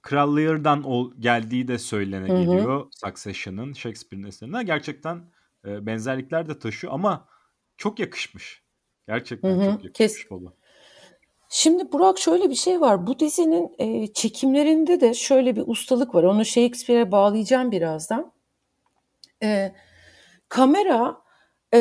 Kral 0.02 0.38
Lear'dan 0.38 0.84
o 0.84 1.12
geldiği 1.20 1.68
de 1.68 1.78
söylene 1.78 2.28
Hı-hı. 2.28 2.44
geliyor 2.44 2.92
Succession'ın 2.92 3.74
Shakespeare'in 3.74 4.28
eserine. 4.28 4.64
Gerçekten 4.64 5.24
e, 5.66 5.86
benzerlikler 5.86 6.50
de 6.50 6.60
taşıyor 6.60 6.94
ama 6.94 7.28
çok 7.78 8.00
yakışmış. 8.00 8.64
Gerçekten 9.08 9.50
Hı-hı. 9.50 9.66
çok 9.66 9.84
yakışmış 9.84 9.94
Kes- 9.94 10.32
baba. 10.32 10.54
Şimdi 11.50 11.92
Burak 11.92 12.20
şöyle 12.20 12.50
bir 12.50 12.56
şey 12.56 12.82
var. 12.82 13.08
Bu 13.08 13.20
dizinin 13.20 13.76
e, 13.80 14.14
çekimlerinde 14.14 15.02
de 15.02 15.14
şöyle 15.14 15.56
bir 15.56 15.64
ustalık 15.68 16.16
var. 16.16 16.24
Onu 16.24 16.46
Shakespeare'e 16.46 17.12
bağlayacağım 17.12 17.72
birazdan. 17.72 18.32
E, 19.44 19.76
kamera 20.50 21.22
e, 21.74 21.80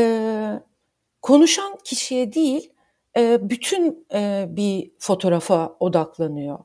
konuşan 1.22 1.78
kişiye 1.84 2.32
değil, 2.32 2.71
bütün 3.16 4.06
bir 4.56 4.90
fotoğrafa 4.98 5.76
odaklanıyor. 5.80 6.58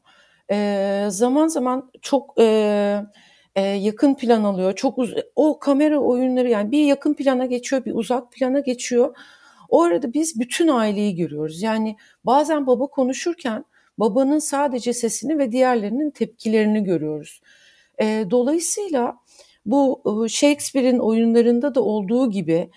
Zaman 1.10 1.48
zaman 1.48 1.92
çok 2.02 2.36
yakın 3.58 4.16
plan 4.16 4.44
alıyor. 4.44 4.76
Çok 4.76 4.98
uz- 4.98 5.16
o 5.36 5.60
kamera 5.60 6.00
oyunları 6.00 6.50
yani 6.50 6.72
bir 6.72 6.84
yakın 6.86 7.14
plana 7.14 7.46
geçiyor, 7.46 7.86
bir 7.86 7.94
uzak 7.96 8.32
plana 8.32 8.60
geçiyor. 8.60 9.16
O 9.70 9.84
arada 9.84 10.14
biz 10.14 10.40
bütün 10.40 10.68
aileyi 10.68 11.16
görüyoruz. 11.16 11.62
Yani 11.62 11.96
bazen 12.24 12.68
baba 12.68 12.88
konuşurken 12.88 13.66
babanın 13.98 14.40
sadece 14.40 14.94
sesini 14.94 15.38
ve 15.38 15.52
diğerlerinin 15.52 16.10
tepkilerini 16.12 16.84
görüyoruz. 16.84 17.42
Dolayısıyla 18.32 19.18
bu 19.66 20.04
Shakespeare'in 20.30 21.00
oyunlarında 21.00 21.76
da 21.76 21.82
olduğu 21.84 22.32
gibi 22.32 22.70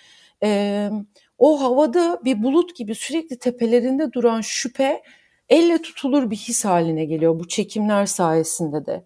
e, 0.43 0.91
o 1.41 1.61
havada 1.61 2.21
bir 2.25 2.43
bulut 2.43 2.77
gibi 2.77 2.95
sürekli 2.95 3.39
tepelerinde 3.39 4.13
duran 4.13 4.41
şüphe 4.41 5.03
elle 5.49 5.83
tutulur 5.83 6.31
bir 6.31 6.37
his 6.37 6.65
haline 6.65 7.05
geliyor 7.05 7.39
bu 7.39 7.49
çekimler 7.49 8.07
sayesinde 8.07 8.87
de. 8.87 9.05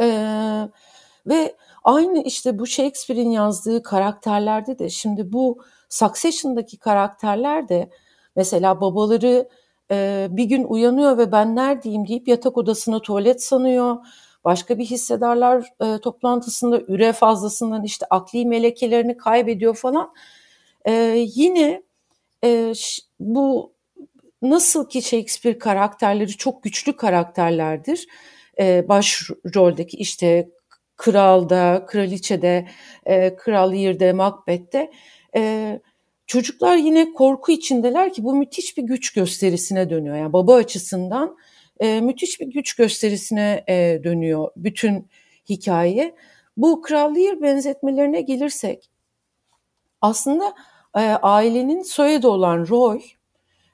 Ee, 0.00 0.68
ve 1.26 1.56
aynı 1.84 2.22
işte 2.22 2.58
bu 2.58 2.66
Shakespeare'in 2.66 3.30
yazdığı 3.30 3.82
karakterlerde 3.82 4.78
de 4.78 4.88
şimdi 4.90 5.32
bu 5.32 5.58
Succession'daki 5.88 6.78
karakterler 6.78 7.68
de 7.68 7.90
mesela 8.36 8.80
babaları 8.80 9.48
e, 9.90 10.28
bir 10.30 10.44
gün 10.44 10.64
uyanıyor 10.64 11.18
ve 11.18 11.32
ben 11.32 11.56
neredeyim 11.56 12.08
deyip 12.08 12.28
yatak 12.28 12.58
odasını 12.58 13.00
tuvalet 13.00 13.42
sanıyor. 13.42 13.96
Başka 14.44 14.78
bir 14.78 14.84
hissedarlar 14.84 15.72
e, 15.80 15.98
toplantısında 15.98 16.80
üre 16.80 17.12
fazlasından 17.12 17.84
işte 17.84 18.06
akli 18.10 18.46
melekelerini 18.46 19.16
kaybediyor 19.16 19.74
falan. 19.74 20.12
E, 20.84 20.92
yine 21.34 21.82
e, 22.44 22.72
bu 23.20 23.72
nasıl 24.42 24.88
ki 24.88 25.02
Shakespeare 25.02 25.58
karakterleri 25.58 26.36
çok 26.36 26.62
güçlü 26.62 26.96
karakterlerdir. 26.96 28.06
E, 28.60 28.88
başroldeki 28.88 29.96
işte 29.96 30.48
Kral'da, 30.96 31.86
Kraliçe'de, 31.86 32.68
e, 33.06 33.36
Kral 33.36 33.72
Lear'de, 33.72 34.12
Macbeth'te 34.12 34.90
e, 35.36 35.80
çocuklar 36.26 36.76
yine 36.76 37.12
korku 37.12 37.52
içindeler 37.52 38.12
ki 38.12 38.24
bu 38.24 38.34
müthiş 38.34 38.76
bir 38.76 38.82
güç 38.82 39.12
gösterisine 39.12 39.90
dönüyor. 39.90 40.16
Yani 40.16 40.32
baba 40.32 40.54
açısından 40.54 41.36
e, 41.80 42.00
müthiş 42.00 42.40
bir 42.40 42.46
güç 42.46 42.74
gösterisine 42.74 43.64
e, 43.68 44.00
dönüyor 44.04 44.48
bütün 44.56 45.08
hikaye. 45.48 46.14
Bu 46.56 46.82
Kral 46.82 47.14
Lear 47.16 47.42
benzetmelerine 47.42 48.20
gelirsek 48.20 48.90
aslında 50.00 50.54
e, 50.96 51.00
ailenin 51.22 51.82
soyadı 51.82 52.28
olan 52.28 52.66
Roy, 52.68 53.00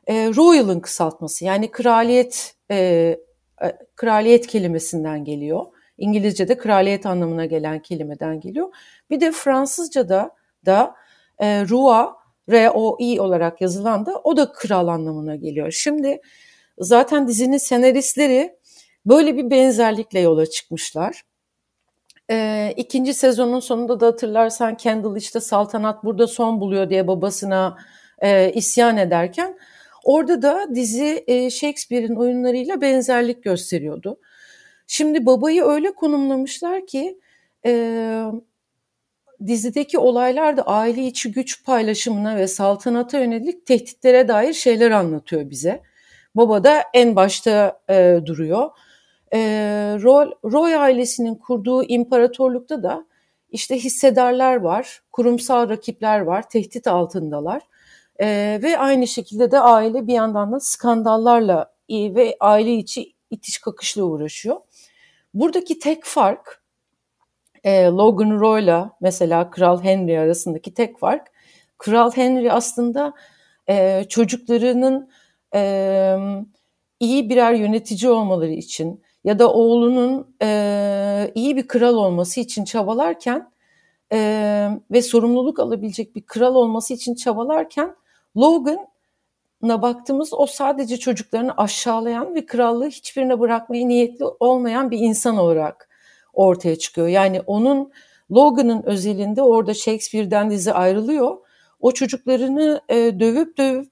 e, 0.06 0.28
Royal'ın 0.28 0.80
kısaltması 0.80 1.44
yani 1.44 1.70
kraliyet 1.70 2.54
e, 2.70 2.76
e, 2.76 3.78
kraliyet 3.96 4.46
kelimesinden 4.46 5.24
geliyor. 5.24 5.66
İngilizce'de 5.98 6.58
kraliyet 6.58 7.06
anlamına 7.06 7.46
gelen 7.46 7.82
kelimeden 7.82 8.40
geliyor. 8.40 8.74
Bir 9.10 9.20
de 9.20 9.32
Fransızca'da 9.32 10.30
da 10.66 10.94
e, 11.38 11.46
Roi, 11.68 12.08
R-O-I 12.50 13.20
olarak 13.20 13.60
yazılan 13.60 14.06
da 14.06 14.20
o 14.24 14.36
da 14.36 14.52
kral 14.52 14.88
anlamına 14.88 15.36
geliyor. 15.36 15.72
Şimdi 15.72 16.20
zaten 16.78 17.28
dizinin 17.28 17.58
senaristleri 17.58 18.56
böyle 19.06 19.36
bir 19.36 19.50
benzerlikle 19.50 20.20
yola 20.20 20.46
çıkmışlar. 20.46 21.22
E, 22.30 22.74
ikinci 22.76 23.14
sezonun 23.14 23.60
sonunda 23.60 24.00
da 24.00 24.06
hatırlarsan 24.06 24.76
Kendall 24.76 25.16
işte 25.16 25.40
saltanat 25.40 26.04
burada 26.04 26.26
son 26.26 26.60
buluyor 26.60 26.90
diye 26.90 27.06
babasına 27.06 27.76
e, 28.18 28.52
isyan 28.52 28.96
ederken 28.96 29.58
orada 30.04 30.42
da 30.42 30.74
dizi 30.74 31.24
e, 31.26 31.50
Shakespeare'in 31.50 32.16
oyunlarıyla 32.16 32.80
benzerlik 32.80 33.44
gösteriyordu. 33.44 34.18
Şimdi 34.86 35.26
babayı 35.26 35.64
öyle 35.64 35.94
konumlamışlar 35.94 36.86
ki 36.86 37.20
e, 37.66 38.22
dizideki 39.46 39.98
olaylar 39.98 40.56
da 40.56 40.62
aile 40.62 41.02
içi 41.02 41.32
güç 41.32 41.64
paylaşımına 41.64 42.36
ve 42.36 42.46
saltanata 42.46 43.18
yönelik 43.18 43.66
tehditlere 43.66 44.28
dair 44.28 44.52
şeyler 44.52 44.90
anlatıyor 44.90 45.50
bize. 45.50 45.82
Baba 46.34 46.64
da 46.64 46.84
en 46.94 47.16
başta 47.16 47.80
e, 47.90 48.20
duruyor. 48.26 48.70
E, 49.34 49.38
Roy, 50.02 50.30
Roy 50.44 50.76
ailesinin 50.76 51.34
kurduğu 51.34 51.84
imparatorlukta 51.84 52.82
da 52.82 53.06
işte 53.50 53.76
hissedarlar 53.78 54.56
var, 54.56 55.02
kurumsal 55.12 55.68
rakipler 55.68 56.20
var, 56.20 56.48
tehdit 56.48 56.86
altındalar. 56.86 57.62
E, 58.20 58.58
ve 58.62 58.78
aynı 58.78 59.06
şekilde 59.06 59.50
de 59.50 59.60
aile 59.60 60.06
bir 60.06 60.12
yandan 60.12 60.52
da 60.52 60.60
skandallarla 60.60 61.72
ve 61.90 62.36
aile 62.40 62.74
içi 62.74 63.12
itiş 63.30 63.58
kakışla 63.58 64.02
uğraşıyor. 64.02 64.56
Buradaki 65.34 65.78
tek 65.78 66.04
fark 66.04 66.62
e, 67.64 67.84
Logan 67.84 68.40
Roy'la 68.40 68.96
mesela 69.00 69.50
Kral 69.50 69.82
Henry 69.82 70.18
arasındaki 70.18 70.74
tek 70.74 70.98
fark 70.98 71.26
Kral 71.78 72.10
Henry 72.12 72.52
aslında 72.52 73.12
e, 73.68 74.04
çocuklarının 74.08 75.10
e, 75.54 76.16
iyi 77.00 77.30
birer 77.30 77.54
yönetici 77.54 78.10
olmaları 78.10 78.52
için 78.52 79.02
ya 79.24 79.38
da 79.38 79.52
oğlunun 79.52 80.34
e, 80.42 81.32
iyi 81.34 81.56
bir 81.56 81.68
kral 81.68 81.94
olması 81.94 82.40
için 82.40 82.64
çabalarken 82.64 83.50
e, 84.12 84.70
ve 84.90 85.02
sorumluluk 85.02 85.60
alabilecek 85.60 86.16
bir 86.16 86.22
kral 86.22 86.54
olması 86.54 86.94
için 86.94 87.14
çabalarken 87.14 87.96
Logan'a 88.36 89.82
baktığımız 89.82 90.32
o 90.32 90.46
sadece 90.46 90.96
çocuklarını 90.96 91.56
aşağılayan 91.56 92.34
ve 92.34 92.46
krallığı 92.46 92.88
hiçbirine 92.88 93.40
bırakmaya 93.40 93.86
niyetli 93.86 94.24
olmayan 94.24 94.90
bir 94.90 94.98
insan 94.98 95.36
olarak 95.36 95.88
ortaya 96.32 96.76
çıkıyor. 96.76 97.08
Yani 97.08 97.40
onun 97.40 97.92
Logan'ın 98.30 98.82
özelinde 98.82 99.42
orada 99.42 99.74
Shakespeare'den 99.74 100.50
dizi 100.50 100.72
ayrılıyor. 100.72 101.36
O 101.80 101.92
çocuklarını 101.92 102.80
e, 102.88 102.96
dövüp 102.96 103.58
dövüp 103.58 103.88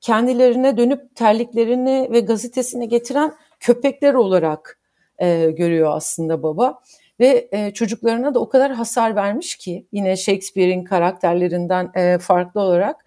kendilerine 0.00 0.76
dönüp 0.76 1.14
terliklerini 1.14 2.08
ve 2.10 2.20
gazetesini 2.20 2.88
getiren 2.88 3.32
köpekler 3.60 4.14
olarak 4.14 4.80
e, 5.18 5.50
görüyor 5.50 5.90
aslında 5.96 6.42
baba. 6.42 6.80
Ve 7.20 7.48
e, 7.52 7.70
çocuklarına 7.70 8.34
da 8.34 8.40
o 8.40 8.48
kadar 8.48 8.72
hasar 8.72 9.16
vermiş 9.16 9.56
ki 9.56 9.86
yine 9.92 10.16
Shakespeare'in 10.16 10.84
karakterlerinden 10.84 11.90
e, 11.94 12.18
farklı 12.18 12.60
olarak 12.60 13.04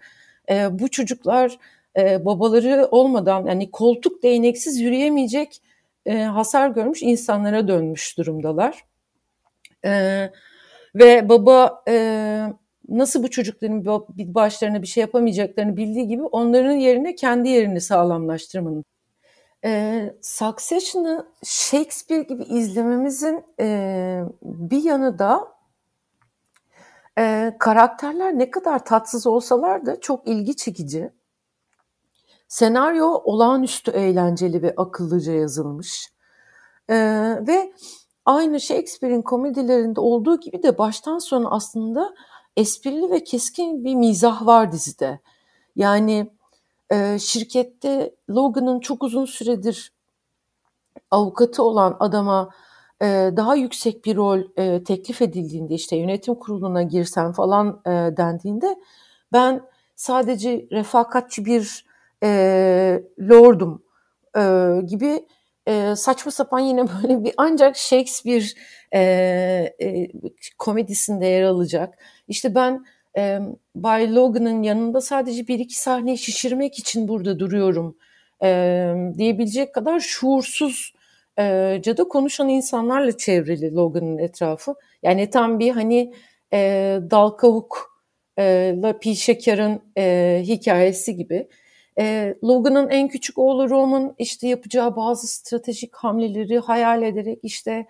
e, 0.50 0.78
bu 0.78 0.88
çocuklar 0.88 1.58
e, 1.98 2.24
babaları 2.24 2.88
olmadan 2.90 3.46
yani 3.46 3.70
koltuk 3.70 4.22
değneksiz 4.22 4.80
yürüyemeyecek 4.80 5.62
e, 6.06 6.22
hasar 6.22 6.68
görmüş 6.68 7.02
insanlara 7.02 7.68
dönmüş 7.68 8.18
durumdalar. 8.18 8.84
E, 9.84 10.30
ve 10.94 11.28
baba 11.28 11.82
e, 11.88 11.94
nasıl 12.88 13.22
bu 13.22 13.30
çocukların 13.30 13.84
başlarına 14.18 14.82
bir 14.82 14.86
şey 14.86 15.00
yapamayacaklarını 15.00 15.76
bildiği 15.76 16.06
gibi 16.08 16.22
onların 16.22 16.72
yerine 16.72 17.14
kendi 17.14 17.48
yerini 17.48 17.80
sağlamlaştırmanın. 17.80 18.84
E, 19.64 20.14
Succession'ı 20.22 21.26
Shakespeare 21.44 22.22
gibi 22.22 22.42
izlememizin 22.42 23.44
e, 23.60 24.24
bir 24.42 24.82
yanı 24.82 25.18
da 25.18 25.48
e, 27.18 27.56
karakterler 27.58 28.38
ne 28.38 28.50
kadar 28.50 28.84
tatsız 28.84 29.26
olsalar 29.26 29.86
da 29.86 30.00
çok 30.00 30.28
ilgi 30.28 30.56
çekici. 30.56 31.12
Senaryo 32.48 33.06
olağanüstü 33.06 33.90
eğlenceli 33.90 34.62
ve 34.62 34.74
akıllıca 34.76 35.32
yazılmış. 35.32 36.12
E, 36.88 36.96
ve 37.46 37.72
aynı 38.24 38.60
Shakespeare'in 38.60 39.22
komedilerinde 39.22 40.00
olduğu 40.00 40.40
gibi 40.40 40.62
de 40.62 40.78
baştan 40.78 41.18
sona 41.18 41.50
aslında 41.50 42.14
esprili 42.56 43.10
ve 43.10 43.24
keskin 43.24 43.84
bir 43.84 43.94
mizah 43.94 44.46
var 44.46 44.72
dizide. 44.72 45.20
Yani 45.76 46.30
e, 46.92 47.18
şirkette 47.18 48.14
Logan'ın 48.30 48.80
çok 48.80 49.02
uzun 49.02 49.24
süredir 49.24 49.92
avukatı 51.10 51.62
olan 51.62 51.96
adama 52.00 52.50
e, 53.02 53.06
daha 53.36 53.54
yüksek 53.54 54.04
bir 54.04 54.16
rol 54.16 54.40
e, 54.56 54.84
teklif 54.84 55.22
edildiğinde 55.22 55.74
işte 55.74 55.96
yönetim 55.96 56.34
kuruluna 56.34 56.82
girsen 56.82 57.32
falan 57.32 57.82
e, 57.86 57.90
dendiğinde 57.90 58.76
ben 59.32 59.62
sadece 59.96 60.66
refakatçi 60.72 61.44
bir 61.44 61.86
e, 62.22 63.02
lordum 63.20 63.82
e, 64.36 64.42
gibi 64.86 65.26
e, 65.66 65.96
saçma 65.96 66.32
sapan 66.32 66.58
yine 66.58 66.84
böyle 67.02 67.24
bir 67.24 67.34
ancak 67.36 67.76
Shakespeare 67.76 68.44
e, 68.92 69.00
e, 69.80 70.08
komedisinde 70.58 71.26
yer 71.26 71.42
alacak. 71.42 71.98
İşte 72.28 72.54
ben 72.54 72.84
e, 73.16 73.38
Bay 73.74 74.14
Logan'ın 74.14 74.62
yanında 74.62 75.00
sadece 75.00 75.48
bir 75.48 75.58
iki 75.58 75.80
sahneyi 75.80 76.18
şişirmek 76.18 76.78
için 76.78 77.08
burada 77.08 77.38
duruyorum 77.38 77.96
e, 78.42 78.94
diyebilecek 79.18 79.74
kadar 79.74 80.00
şuursuz 80.00 80.92
e, 81.38 81.78
cadı 81.82 82.08
konuşan 82.08 82.48
insanlarla 82.48 83.16
çevrili 83.16 83.74
Logan'ın 83.74 84.18
etrafı. 84.18 84.74
Yani 85.02 85.30
tam 85.30 85.58
bir 85.58 85.70
hani 85.70 86.14
e, 86.52 87.00
dal 87.10 87.30
e, 88.38 88.74
la 88.82 88.98
pi 88.98 89.14
e, 89.98 90.42
hikayesi 90.46 91.16
gibi. 91.16 91.48
E, 91.98 92.34
Logan'ın 92.44 92.88
en 92.90 93.08
küçük 93.08 93.38
oğlu 93.38 93.70
Roman 93.70 94.14
işte 94.18 94.48
yapacağı 94.48 94.96
bazı 94.96 95.26
stratejik 95.26 95.94
hamleleri 95.94 96.58
hayal 96.58 97.02
ederek 97.02 97.38
işte 97.42 97.86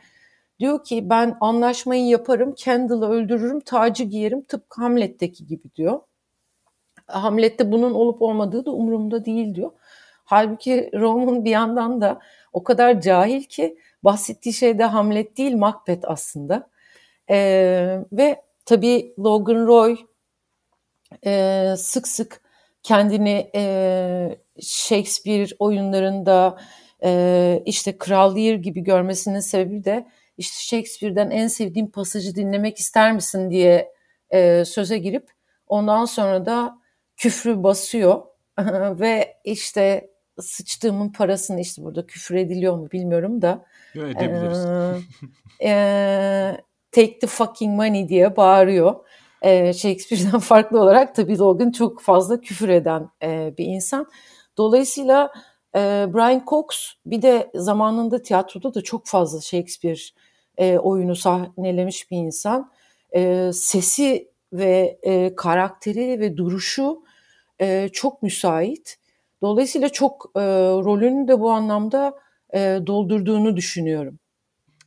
diyor 0.61 0.85
ki 0.85 1.11
ben 1.11 1.37
anlaşmayı 1.41 2.07
yaparım, 2.07 2.55
Kendall'ı 2.55 3.09
öldürürüm, 3.09 3.61
tacı 3.61 4.05
giyerim 4.05 4.43
tıpkı 4.43 4.81
Hamlet'teki 4.83 5.47
gibi 5.47 5.75
diyor. 5.75 6.01
Hamlet'te 7.07 7.73
bunun 7.73 7.95
olup 7.95 8.23
olmadığı 8.23 8.67
da 8.67 8.71
umurumda 8.71 9.25
değil 9.25 9.55
diyor. 9.55 9.71
Halbuki 10.25 10.91
Roman 10.95 11.45
bir 11.45 11.51
yandan 11.51 12.01
da 12.01 12.19
o 12.53 12.63
kadar 12.63 13.01
cahil 13.01 13.43
ki 13.43 13.79
bahsettiği 14.03 14.53
şey 14.53 14.79
de 14.79 14.85
Hamlet 14.85 15.37
değil 15.39 15.57
Macbeth 15.57 16.11
aslında. 16.11 16.71
Ee, 17.31 17.99
ve 18.13 18.43
tabii 18.67 19.15
Logan 19.19 19.67
Roy 19.67 19.97
e, 21.27 21.75
sık 21.77 22.09
sık 22.09 22.41
kendini 22.83 23.51
e, 23.55 24.39
Shakespeare 24.61 25.51
oyunlarında 25.59 26.59
e, 27.05 27.63
işte 27.67 27.99
Kral 27.99 28.37
Lear 28.37 28.55
gibi 28.55 28.81
görmesinin 28.81 29.41
sebebi 29.41 29.85
de 29.85 30.07
işte 30.39 30.57
Shakespeare'den 30.63 31.31
en 31.31 31.47
sevdiğim 31.47 31.91
pasajı 31.91 32.35
dinlemek 32.35 32.79
ister 32.79 33.13
misin 33.13 33.51
diye 33.51 33.93
e, 34.31 34.65
söze 34.65 34.99
girip 34.99 35.31
ondan 35.67 36.05
sonra 36.05 36.47
da 36.47 36.79
küfrü 37.17 37.63
basıyor 37.63 38.23
ve 39.01 39.37
işte 39.45 40.11
sıçtığımın 40.41 41.13
parasını 41.13 41.61
işte 41.61 41.83
burada 41.83 42.07
küfür 42.07 42.35
ediliyor 42.35 42.77
mu 42.77 42.91
bilmiyorum 42.93 43.43
da. 43.43 43.65
Edebiliriz. 43.95 44.67
E, 45.61 45.69
e, 45.69 46.57
take 46.93 47.19
the 47.19 47.27
fucking 47.27 47.77
money 47.77 48.09
diye 48.09 48.37
bağırıyor. 48.37 48.95
E, 49.43 49.73
Shakespeare'den 49.73 50.39
farklı 50.41 50.81
olarak 50.81 51.15
tabii 51.15 51.39
Logan 51.39 51.71
çok 51.71 52.01
fazla 52.01 52.41
küfür 52.41 52.69
eden 52.69 53.11
e, 53.23 53.55
bir 53.59 53.65
insan. 53.65 54.07
Dolayısıyla 54.57 55.33
e, 55.77 55.79
Brian 56.15 56.43
Cox 56.47 56.67
bir 57.07 57.23
de 57.23 57.51
zamanında 57.55 58.23
tiyatroda 58.23 58.75
da 58.75 58.83
çok 58.83 59.07
fazla 59.07 59.41
Shakespeare 59.41 60.01
e, 60.59 60.79
oyunu 60.79 61.17
sahnelemiş 61.17 62.11
bir 62.11 62.17
insan. 62.17 62.71
E, 63.15 63.51
sesi 63.53 64.29
ve 64.53 64.99
e, 65.03 65.35
karakteri 65.35 66.21
ve 66.21 66.37
duruşu 66.37 67.03
e, 67.61 67.89
çok 67.93 68.23
müsait. 68.23 68.99
Dolayısıyla 69.43 69.89
çok 69.89 70.31
e, 70.37 70.41
rolünü 70.85 71.29
de 71.29 71.41
bu 71.41 71.51
anlamda 71.51 72.15
e, 72.55 72.81
doldurduğunu 72.87 73.57
düşünüyorum. 73.57 74.19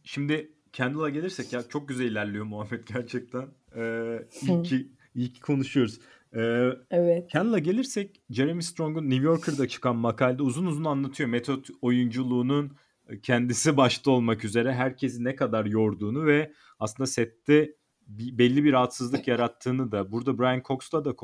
Şimdi 0.03 0.51
Kendall'a 0.75 1.09
gelirsek 1.09 1.53
ya 1.53 1.63
çok 1.69 1.87
güzel 1.87 2.05
ilerliyor 2.05 2.45
Muhammed 2.45 2.83
gerçekten. 2.93 3.47
Ee, 3.75 4.19
iyi, 4.41 4.63
ki, 4.63 4.87
iyi 5.15 5.33
ki 5.33 5.39
konuşuyoruz. 5.39 5.99
Ee, 6.35 6.69
evet. 6.91 7.31
Kendall'a 7.31 7.59
gelirsek 7.59 8.21
Jeremy 8.29 8.61
Strong'un 8.61 9.09
New 9.09 9.25
Yorker'da 9.25 9.67
çıkan 9.67 9.95
makalede 9.95 10.43
uzun 10.43 10.65
uzun 10.65 10.85
anlatıyor 10.85 11.29
metot 11.29 11.67
oyunculuğunun 11.81 12.77
kendisi 13.23 13.77
başta 13.77 14.11
olmak 14.11 14.45
üzere 14.45 14.73
herkesi 14.73 15.23
ne 15.23 15.35
kadar 15.35 15.65
yorduğunu 15.65 16.25
ve 16.25 16.53
aslında 16.79 17.07
sette 17.07 17.75
belli 18.07 18.63
bir 18.63 18.73
rahatsızlık 18.73 19.27
yarattığını 19.27 19.91
da 19.91 20.11
burada 20.11 20.39
Brian 20.39 20.61
Cox'la 20.65 21.05
da 21.05 21.15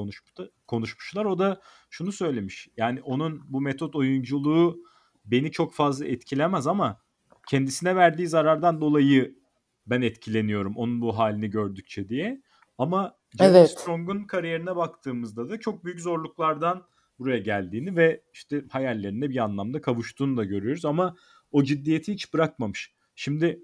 konuşmuşlar. 0.68 1.26
O 1.26 1.40
da 1.40 1.62
şunu 1.90 2.12
söylemiş. 2.12 2.70
Yani 2.78 3.02
onun 3.02 3.42
bu 3.48 3.62
metot 3.62 3.96
oyunculuğu 3.96 4.84
beni 5.26 5.52
çok 5.52 5.74
fazla 5.74 6.06
etkilemez 6.06 6.68
ama 6.68 7.02
kendisine 7.48 7.96
verdiği 7.96 8.28
zarardan 8.28 8.82
dolayı 8.82 9.36
ben 9.88 10.02
etkileniyorum 10.02 10.78
onun 10.78 11.02
bu 11.02 11.18
halini 11.18 11.50
gördükçe 11.50 12.10
diye. 12.10 12.42
Ama 12.78 13.16
Jeremy 13.38 13.58
evet. 13.58 13.70
Strong'un 13.70 14.24
kariyerine 14.24 14.76
baktığımızda 14.76 15.50
da 15.50 15.60
çok 15.60 15.86
büyük 15.86 16.02
zorluklardan 16.02 16.88
buraya 17.20 17.40
geldiğini 17.40 17.96
ve 17.96 18.24
işte 18.34 18.66
hayallerine 18.70 19.30
bir 19.30 19.38
anlamda 19.38 19.82
kavuştuğunu 19.82 20.38
da 20.38 20.44
görüyoruz 20.44 20.86
ama 20.86 21.16
o 21.52 21.64
ciddiyeti 21.64 22.14
hiç 22.14 22.34
bırakmamış. 22.34 22.94
Şimdi 23.16 23.62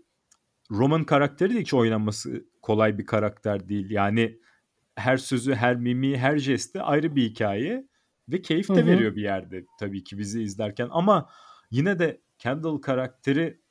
Roman 0.71 1.03
karakteri 1.03 1.55
de 1.55 1.59
hiç 1.59 1.73
oynanması 1.73 2.45
kolay 2.61 2.97
bir 2.97 3.05
karakter 3.05 3.69
değil. 3.69 3.89
Yani 3.89 4.39
her 4.95 5.17
sözü, 5.17 5.55
her 5.55 5.75
mimi, 5.75 6.17
her 6.17 6.37
jesti 6.37 6.81
ayrı 6.81 7.15
bir 7.15 7.23
hikaye 7.23 7.87
ve 8.29 8.41
keyif 8.41 8.69
de 8.69 8.73
Hı-hı. 8.73 8.85
veriyor 8.85 9.15
bir 9.15 9.21
yerde 9.21 9.65
tabii 9.79 10.03
ki 10.03 10.17
bizi 10.17 10.43
izlerken 10.43 10.87
ama 10.91 11.29
yine 11.71 11.99
de 11.99 12.21
Kendall 12.39 12.77
karakteri 12.77 13.61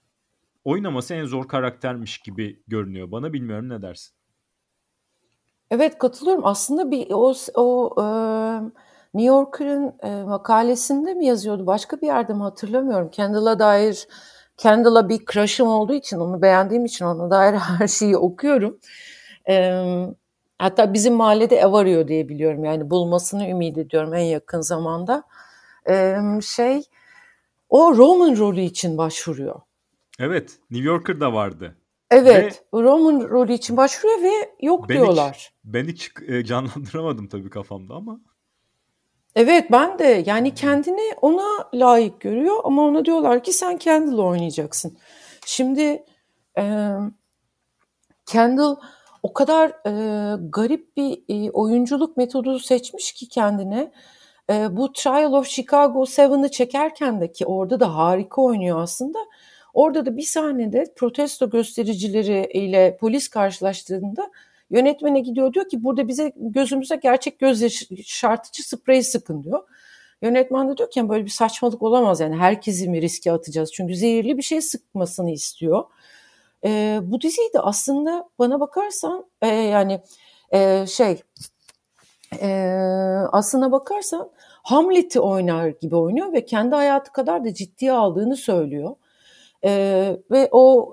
oynaması 0.64 1.14
en 1.14 1.24
zor 1.24 1.48
karaktermiş 1.48 2.18
gibi 2.18 2.62
görünüyor 2.68 3.11
bana. 3.11 3.32
Bilmiyorum 3.32 3.68
ne 3.68 3.82
dersin? 3.82 4.15
Evet 5.70 5.98
katılıyorum. 5.98 6.46
Aslında 6.46 6.90
bir 6.90 7.07
o, 7.11 7.35
o 7.55 7.94
e, 7.98 8.07
New 9.14 9.35
Yorker'ın 9.35 9.94
e, 10.02 10.22
makalesinde 10.22 11.14
mi 11.14 11.26
yazıyordu? 11.26 11.66
Başka 11.66 12.00
bir 12.00 12.07
yerde 12.07 12.35
mi 12.35 12.42
hatırlamıyorum. 12.42 13.11
Kendall'a 13.11 13.59
dair 13.59 14.07
Kendall'a 14.57 15.09
bir 15.09 15.26
crush'ım 15.33 15.68
olduğu 15.68 15.94
için, 15.94 16.18
onu 16.18 16.42
beğendiğim 16.42 16.85
için 16.85 17.05
ona 17.05 17.31
dair 17.31 17.55
her 17.79 17.88
şeyi 17.88 18.16
okuyorum. 18.16 18.79
E, 19.48 19.83
hatta 20.59 20.94
bizim 20.94 21.14
mahallede 21.14 21.57
ev 21.57 21.72
arıyor 21.72 22.09
diye 22.09 22.29
biliyorum. 22.29 22.64
Yani 22.64 22.90
bulmasını 22.90 23.48
ümit 23.48 23.79
ediyorum 23.79 24.14
en 24.14 24.24
yakın 24.24 24.61
zamanda. 24.61 25.22
E, 25.88 26.16
şey, 26.42 26.83
o 27.68 27.96
Roman 27.96 28.38
rolü 28.38 28.61
için 28.61 28.98
başvuruyor. 28.98 29.61
Evet, 30.18 30.59
New 30.70 30.88
Yorker'da 30.88 31.33
vardı. 31.33 31.76
Evet, 32.11 32.64
ve, 32.75 32.83
Roman 32.83 33.21
rolü 33.21 33.53
için 33.53 33.77
başvuruyor 33.77 34.23
ve 34.23 34.55
yok 34.61 34.88
ben 34.88 34.97
diyorlar. 34.97 35.35
Hiç, 35.35 35.53
ben 35.64 35.85
hiç 35.85 36.11
e, 36.29 36.45
canlandıramadım 36.45 37.29
tabii 37.29 37.51
kafamda 37.51 37.95
ama. 37.95 38.21
Evet 39.35 39.73
ben 39.73 39.99
de 39.99 40.25
yani 40.27 40.55
kendini 40.55 41.14
ona 41.23 41.71
layık 41.75 42.21
görüyor 42.21 42.57
ama 42.64 42.83
ona 42.83 43.05
diyorlar 43.05 43.42
ki 43.42 43.53
sen 43.53 43.79
Kendall 43.79 44.19
oynayacaksın. 44.19 44.99
Şimdi 45.47 46.05
e, 46.59 46.92
Kendall 48.27 48.77
o 49.23 49.33
kadar 49.33 49.69
e, 49.69 49.92
garip 50.51 50.97
bir 50.97 51.23
e, 51.29 51.51
oyunculuk 51.51 52.16
metodu 52.16 52.59
seçmiş 52.59 53.12
ki 53.12 53.29
kendine. 53.29 53.92
E, 54.51 54.77
bu 54.77 54.92
Trial 54.92 55.33
of 55.33 55.49
Chicago 55.49 56.03
7'ı 56.05 56.51
çekerken 56.51 57.21
de 57.21 57.33
ki 57.33 57.47
orada 57.47 57.81
da 57.81 57.97
harika 57.97 58.42
oynuyor 58.42 58.81
aslında. 58.81 59.19
Orada 59.77 60.07
da 60.07 60.17
bir 60.17 60.23
sahnede 60.23 60.85
protesto 60.97 61.51
göstericileri 61.51 62.49
ile 62.53 62.97
polis 63.01 63.29
karşılaştığında 63.29 64.31
Yönetmene 64.71 65.21
gidiyor 65.21 65.55
diyor 65.55 65.69
ki 65.69 65.85
burada 65.85 66.09
bize 66.09 66.33
gözümüze 66.37 66.97
gerçek 66.97 67.39
göz 67.39 67.62
yaşartıcı 67.91 68.69
sprey 68.69 69.03
sıkın 69.03 69.43
diyor. 69.43 69.62
Yönetmen 70.23 70.69
de 70.69 70.77
diyor 70.77 70.91
ki 70.91 71.09
böyle 71.09 71.25
bir 71.25 71.31
saçmalık 71.31 71.83
olamaz 71.83 72.21
yani 72.21 72.37
herkesi 72.37 72.89
mi 72.89 73.03
riske 73.03 73.33
atacağız 73.33 73.73
çünkü 73.73 73.97
zehirli 73.97 74.39
bir 74.39 74.43
şey 74.43 74.61
sıkmasını 74.61 75.31
istiyor. 75.31 75.85
E, 76.65 77.01
bu 77.03 77.21
diziyi 77.21 77.53
de 77.53 77.61
aslında 77.61 78.29
bana 78.39 78.61
bakarsan 78.61 79.27
e, 79.43 79.47
yani 79.49 80.01
e, 80.51 80.87
şey 80.87 81.23
e, 82.41 82.49
aslına 83.33 83.73
bakarsan 83.73 84.31
Hamlet'i 84.62 85.21
oynar 85.21 85.69
gibi 85.69 85.97
oynuyor 85.97 86.33
ve 86.33 86.45
kendi 86.45 86.75
hayatı 86.75 87.12
kadar 87.12 87.45
da 87.45 87.55
ciddiye 87.55 87.93
aldığını 87.93 88.37
söylüyor. 88.37 88.97
E, 89.64 89.71
ve 90.31 90.49
o 90.53 90.92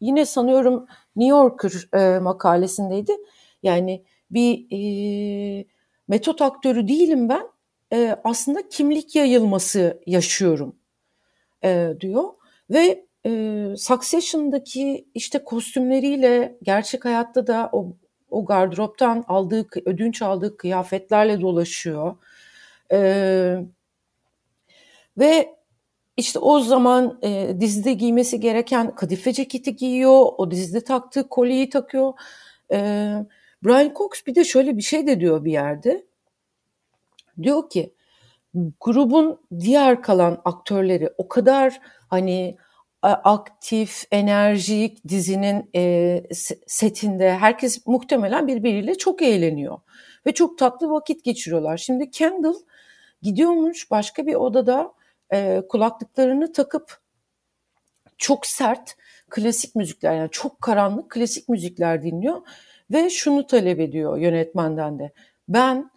yine 0.00 0.26
sanıyorum 0.26 0.86
New 1.16 1.30
Yorker 1.36 1.88
e, 1.94 2.18
makalesindeydi. 2.18 3.12
Yani 3.62 4.04
bir 4.30 4.66
e, 4.72 5.64
metot 6.08 6.42
aktörü 6.42 6.88
değilim 6.88 7.28
ben. 7.28 7.48
E, 7.92 8.16
aslında 8.24 8.68
kimlik 8.68 9.16
yayılması 9.16 10.02
yaşıyorum 10.06 10.76
e, 11.64 11.94
diyor. 12.00 12.24
Ve 12.70 13.06
e, 13.26 13.74
Succession'daki 13.76 15.08
işte 15.14 15.44
kostümleriyle 15.44 16.58
gerçek 16.62 17.04
hayatta 17.04 17.46
da 17.46 17.70
o, 17.72 17.96
o 18.30 18.44
gardıroptan 18.44 19.24
aldığı, 19.28 19.66
ödünç 19.84 20.22
aldığı 20.22 20.56
kıyafetlerle 20.56 21.40
dolaşıyor. 21.40 22.16
E, 22.92 22.98
ve 25.18 25.59
işte 26.20 26.38
o 26.38 26.60
zaman 26.60 27.18
e, 27.22 27.56
dizide 27.60 27.92
giymesi 27.92 28.40
gereken 28.40 28.94
kadife 28.94 29.32
ceketi 29.32 29.76
giyiyor, 29.76 30.26
o 30.38 30.50
dizide 30.50 30.84
taktığı 30.84 31.28
kolyeyi 31.28 31.70
takıyor. 31.70 32.12
E, 32.72 32.76
Brian 33.64 33.92
Cox 33.94 34.10
bir 34.26 34.34
de 34.34 34.44
şöyle 34.44 34.76
bir 34.76 34.82
şey 34.82 35.06
de 35.06 35.20
diyor 35.20 35.44
bir 35.44 35.52
yerde. 35.52 36.06
Diyor 37.42 37.70
ki 37.70 37.94
grubun 38.80 39.40
diğer 39.60 40.02
kalan 40.02 40.42
aktörleri 40.44 41.10
o 41.18 41.28
kadar 41.28 41.80
hani 42.08 42.56
aktif, 43.02 44.04
enerjik 44.10 45.08
dizinin 45.08 45.70
e, 45.74 46.22
setinde 46.66 47.32
herkes 47.34 47.86
muhtemelen 47.86 48.46
birbiriyle 48.46 48.94
çok 48.94 49.22
eğleniyor 49.22 49.78
ve 50.26 50.32
çok 50.34 50.58
tatlı 50.58 50.90
vakit 50.90 51.24
geçiriyorlar. 51.24 51.76
Şimdi 51.76 52.10
Kendall 52.10 52.54
gidiyormuş 53.22 53.90
başka 53.90 54.26
bir 54.26 54.34
odada 54.34 54.92
e, 55.32 55.62
kulaklıklarını 55.68 56.52
takıp 56.52 56.98
çok 58.18 58.46
sert 58.46 58.96
klasik 59.30 59.74
müzikler 59.74 60.14
yani 60.14 60.30
çok 60.30 60.60
karanlık 60.60 61.10
klasik 61.10 61.48
müzikler 61.48 62.02
dinliyor 62.02 62.42
ve 62.90 63.10
şunu 63.10 63.46
talep 63.46 63.80
ediyor 63.80 64.18
yönetmenden 64.18 64.98
de. 64.98 65.12
Ben 65.48 65.90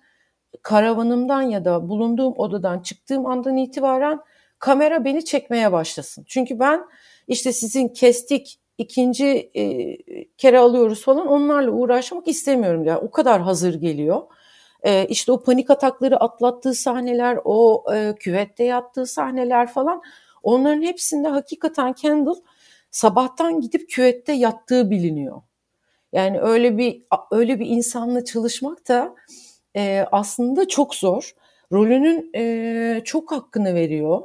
karavanımdan 0.62 1.42
ya 1.42 1.66
da 1.66 1.90
bulunduğum 1.90 2.34
odadan 2.38 2.80
çıktığım 2.80 3.26
andan 3.26 3.58
itibaren 3.58 4.20
kamera 4.60 5.06
beni 5.06 5.26
çekmeye 5.26 5.72
başlasın. 5.72 6.24
Çünkü 6.28 6.60
ben 6.60 6.86
işte 7.28 7.54
sizin 7.54 7.88
kestik 7.88 8.60
ikinci 8.78 9.52
e, 9.56 9.96
kere 10.38 10.60
alıyoruz 10.60 11.04
falan 11.04 11.28
onlarla 11.28 11.72
uğraşmak 11.72 12.28
istemiyorum. 12.28 12.84
Yani 12.86 12.98
o 12.98 13.12
kadar 13.12 13.42
hazır 13.42 13.74
geliyor. 13.74 14.22
E, 14.84 15.06
işte 15.06 15.32
o 15.32 15.44
panik 15.44 15.70
atakları 15.70 16.18
atlattığı 16.18 16.74
sahneler, 16.74 17.40
o 17.44 17.84
e, 17.94 18.16
küvette 18.20 18.64
yattığı 18.64 19.06
sahneler 19.06 19.68
falan 19.68 20.02
onların 20.44 20.82
hepsinde 20.82 21.28
hakikaten 21.28 21.94
Kendall 21.94 22.36
sabahtan 22.92 23.62
gidip 23.62 23.90
küvette 23.90 24.34
yattığı 24.34 24.92
biliniyor. 24.92 25.42
Yani 26.14 26.40
öyle 26.42 26.78
bir 26.78 27.04
öyle 27.32 27.60
bir 27.60 27.66
insanla 27.66 28.26
çalışmak 28.26 28.88
da 28.88 29.16
e, 29.76 30.06
aslında 30.12 30.68
çok 30.68 30.96
zor. 30.96 31.36
Rolünün 31.72 32.32
e, 32.36 33.02
çok 33.06 33.32
hakkını 33.32 33.76
veriyor. 33.76 34.22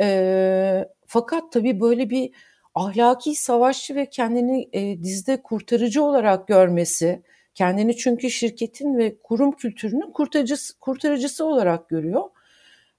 E, 0.00 0.88
fakat 1.06 1.52
tabii 1.52 1.80
böyle 1.80 2.10
bir 2.10 2.30
ahlaki 2.74 3.34
savaşçı 3.34 3.94
ve 3.94 4.10
kendini 4.10 4.68
e, 4.72 5.02
dizide 5.02 5.42
kurtarıcı 5.42 6.04
olarak 6.04 6.48
görmesi, 6.48 7.22
Kendini 7.54 7.96
çünkü 7.96 8.30
şirketin 8.30 8.98
ve 8.98 9.16
kurum 9.22 9.52
kültürünün 9.52 10.10
kurtarıcısı, 10.12 10.80
kurtarıcısı 10.80 11.44
olarak 11.44 11.88
görüyor. 11.88 12.22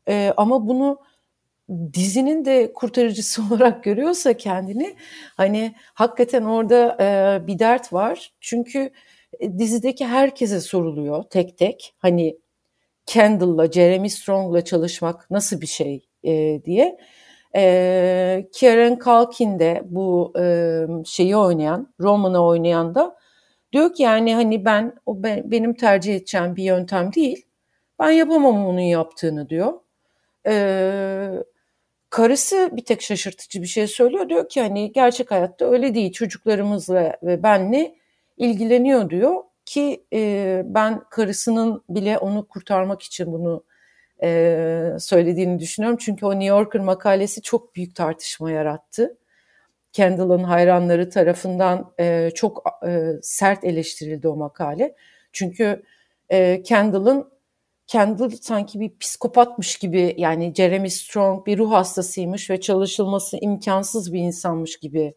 E, 0.07 0.33
ama 0.37 0.67
bunu 0.67 0.99
dizinin 1.93 2.45
de 2.45 2.73
kurtarıcısı 2.73 3.41
olarak 3.51 3.83
görüyorsa 3.83 4.33
kendini 4.33 4.95
hani 5.37 5.75
hakikaten 5.93 6.43
orada 6.43 6.97
e, 7.01 7.47
bir 7.47 7.59
dert 7.59 7.93
var. 7.93 8.33
Çünkü 8.41 8.91
e, 9.39 9.59
dizideki 9.59 10.05
herkese 10.05 10.59
soruluyor 10.59 11.23
tek 11.23 11.57
tek. 11.57 11.95
Hani 11.97 12.37
Kendall'la, 13.05 13.71
Jeremy 13.71 14.09
Strong'la 14.09 14.65
çalışmak 14.65 15.31
nasıl 15.31 15.61
bir 15.61 15.67
şey 15.67 16.05
e, 16.23 16.61
diye. 16.65 16.97
E, 17.55 18.47
Kieran 18.53 18.99
Culkin 19.03 19.59
de 19.59 19.83
bu 19.85 20.33
e, 20.39 20.85
şeyi 21.05 21.37
oynayan, 21.37 21.93
Roman'ı 21.99 22.45
oynayan 22.45 22.95
da 22.95 23.15
diyor 23.73 23.93
ki 23.93 24.03
yani 24.03 24.35
hani 24.35 24.65
ben 24.65 24.93
o 25.05 25.23
ben, 25.23 25.51
benim 25.51 25.73
tercih 25.73 26.15
edeceğim 26.15 26.55
bir 26.55 26.63
yöntem 26.63 27.13
değil. 27.13 27.45
Ben 27.99 28.11
yapamam 28.11 28.65
onun 28.67 28.79
yaptığını 28.79 29.49
diyor. 29.49 29.73
Ee, 30.47 31.29
karısı 32.09 32.69
bir 32.73 32.85
tek 32.85 33.01
şaşırtıcı 33.01 33.61
bir 33.61 33.67
şey 33.67 33.87
söylüyor. 33.87 34.29
Diyor 34.29 34.49
ki 34.49 34.61
hani 34.61 34.91
gerçek 34.91 35.31
hayatta 35.31 35.65
öyle 35.71 35.93
değil. 35.95 36.11
Çocuklarımızla 36.11 37.17
ve 37.23 37.43
benle 37.43 37.95
ilgileniyor 38.37 39.09
diyor 39.09 39.43
ki 39.65 40.05
e, 40.13 40.61
ben 40.65 41.01
karısının 41.09 41.83
bile 41.89 42.17
onu 42.17 42.47
kurtarmak 42.47 43.01
için 43.03 43.33
bunu 43.33 43.63
e, 44.23 44.89
söylediğini 44.99 45.59
düşünüyorum. 45.59 45.97
Çünkü 46.01 46.25
o 46.25 46.31
New 46.31 46.45
Yorker 46.45 46.81
makalesi 46.81 47.41
çok 47.41 47.75
büyük 47.75 47.95
tartışma 47.95 48.51
yarattı. 48.51 49.17
Kendall'ın 49.95 50.43
hayranları 50.43 51.09
tarafından 51.09 51.93
e, 51.99 52.29
çok 52.35 52.63
e, 52.87 53.09
sert 53.21 53.63
eleştirildi 53.63 54.27
o 54.27 54.35
makale. 54.35 54.95
Çünkü 55.31 55.83
e, 56.29 56.63
Kendall'ın 56.63 57.35
Kendall 57.87 58.29
sanki 58.29 58.79
bir 58.79 58.97
psikopatmış 58.99 59.77
gibi 59.77 60.15
yani 60.17 60.53
Jeremy 60.55 60.89
Strong 60.89 61.45
bir 61.45 61.57
ruh 61.57 61.71
hastasıymış 61.71 62.49
ve 62.49 62.61
çalışılması 62.61 63.37
imkansız 63.41 64.13
bir 64.13 64.19
insanmış 64.19 64.79
gibi 64.79 65.15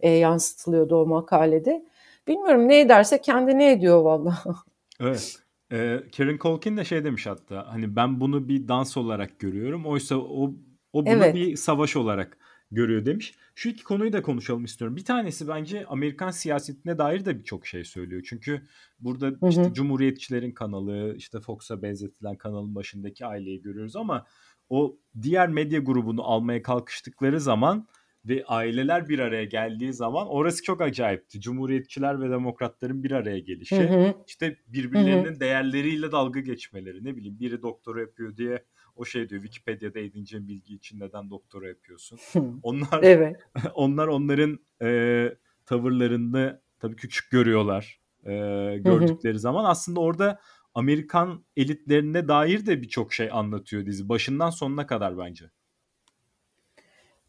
e, 0.00 0.10
yansıtılıyordu 0.10 1.02
o 1.02 1.06
makalede. 1.06 1.84
Bilmiyorum 2.28 2.68
ne 2.68 2.80
ederse 2.80 3.20
kendi 3.20 3.58
ne 3.58 3.72
ediyor 3.72 4.02
valla. 4.02 4.42
Evet. 5.02 5.36
Ee, 5.72 6.00
Karen 6.16 6.38
Culkin 6.38 6.76
de 6.76 6.84
şey 6.84 7.04
demiş 7.04 7.26
hatta 7.26 7.66
hani 7.68 7.96
ben 7.96 8.20
bunu 8.20 8.48
bir 8.48 8.68
dans 8.68 8.96
olarak 8.96 9.38
görüyorum. 9.38 9.86
Oysa 9.86 10.16
o 10.16 10.54
o 10.92 11.06
bunu 11.06 11.08
evet. 11.08 11.34
bir 11.34 11.56
savaş 11.56 11.96
olarak 11.96 12.38
görüyor 12.70 13.06
demiş. 13.06 13.34
Şu 13.60 13.68
iki 13.68 13.84
konuyu 13.84 14.12
da 14.12 14.22
konuşalım 14.22 14.64
istiyorum. 14.64 14.96
Bir 14.96 15.04
tanesi 15.04 15.48
bence 15.48 15.86
Amerikan 15.86 16.30
siyasetine 16.30 16.98
dair 16.98 17.24
de 17.24 17.38
birçok 17.38 17.66
şey 17.66 17.84
söylüyor. 17.84 18.22
Çünkü 18.28 18.66
burada 19.00 19.26
hı 19.26 19.36
hı. 19.40 19.48
işte 19.48 19.70
Cumhuriyetçilerin 19.72 20.52
kanalı, 20.52 21.14
işte 21.16 21.40
Fox'a 21.40 21.82
benzetilen 21.82 22.36
kanalın 22.36 22.74
başındaki 22.74 23.26
aileyi 23.26 23.62
görüyoruz 23.62 23.96
ama 23.96 24.26
o 24.68 24.96
diğer 25.22 25.48
medya 25.48 25.78
grubunu 25.78 26.22
almaya 26.22 26.62
kalkıştıkları 26.62 27.40
zaman 27.40 27.88
ve 28.24 28.44
aileler 28.44 29.08
bir 29.08 29.18
araya 29.18 29.44
geldiği 29.44 29.92
zaman 29.92 30.26
orası 30.28 30.62
çok 30.62 30.80
acayipti. 30.80 31.40
Cumhuriyetçiler 31.40 32.20
ve 32.20 32.30
demokratların 32.30 33.02
bir 33.02 33.10
araya 33.10 33.38
gelişi. 33.38 33.88
Hı 33.88 33.94
hı. 33.94 34.14
işte 34.26 34.56
birbirlerinin 34.66 35.24
hı 35.24 35.34
hı. 35.36 35.40
değerleriyle 35.40 36.12
dalga 36.12 36.40
geçmeleri. 36.40 37.04
Ne 37.04 37.16
bileyim 37.16 37.40
biri 37.40 37.62
doktora 37.62 38.00
yapıyor 38.00 38.36
diye 38.36 38.64
o 38.96 39.04
şey 39.04 39.28
diyor 39.28 39.42
Wikipedia'da 39.42 39.98
edineceğin 39.98 40.48
bilgi 40.48 40.74
için 40.74 41.00
neden 41.00 41.30
doktora 41.30 41.68
yapıyorsun. 41.68 42.18
onlar 42.62 43.02
evet. 43.02 43.36
onlar 43.74 44.06
onların 44.06 44.58
e, 44.82 45.28
tavırlarını 45.66 46.60
tabii 46.78 46.96
küçük 46.96 47.30
görüyorlar. 47.30 48.00
E, 48.24 48.32
gördükleri 48.78 49.38
zaman 49.38 49.64
aslında 49.64 50.00
orada 50.00 50.40
Amerikan 50.74 51.44
elitlerine 51.56 52.28
dair 52.28 52.66
de 52.66 52.82
birçok 52.82 53.12
şey 53.12 53.28
anlatıyor 53.32 53.86
dizi. 53.86 54.08
Başından 54.08 54.50
sonuna 54.50 54.86
kadar 54.86 55.18
bence. 55.18 55.50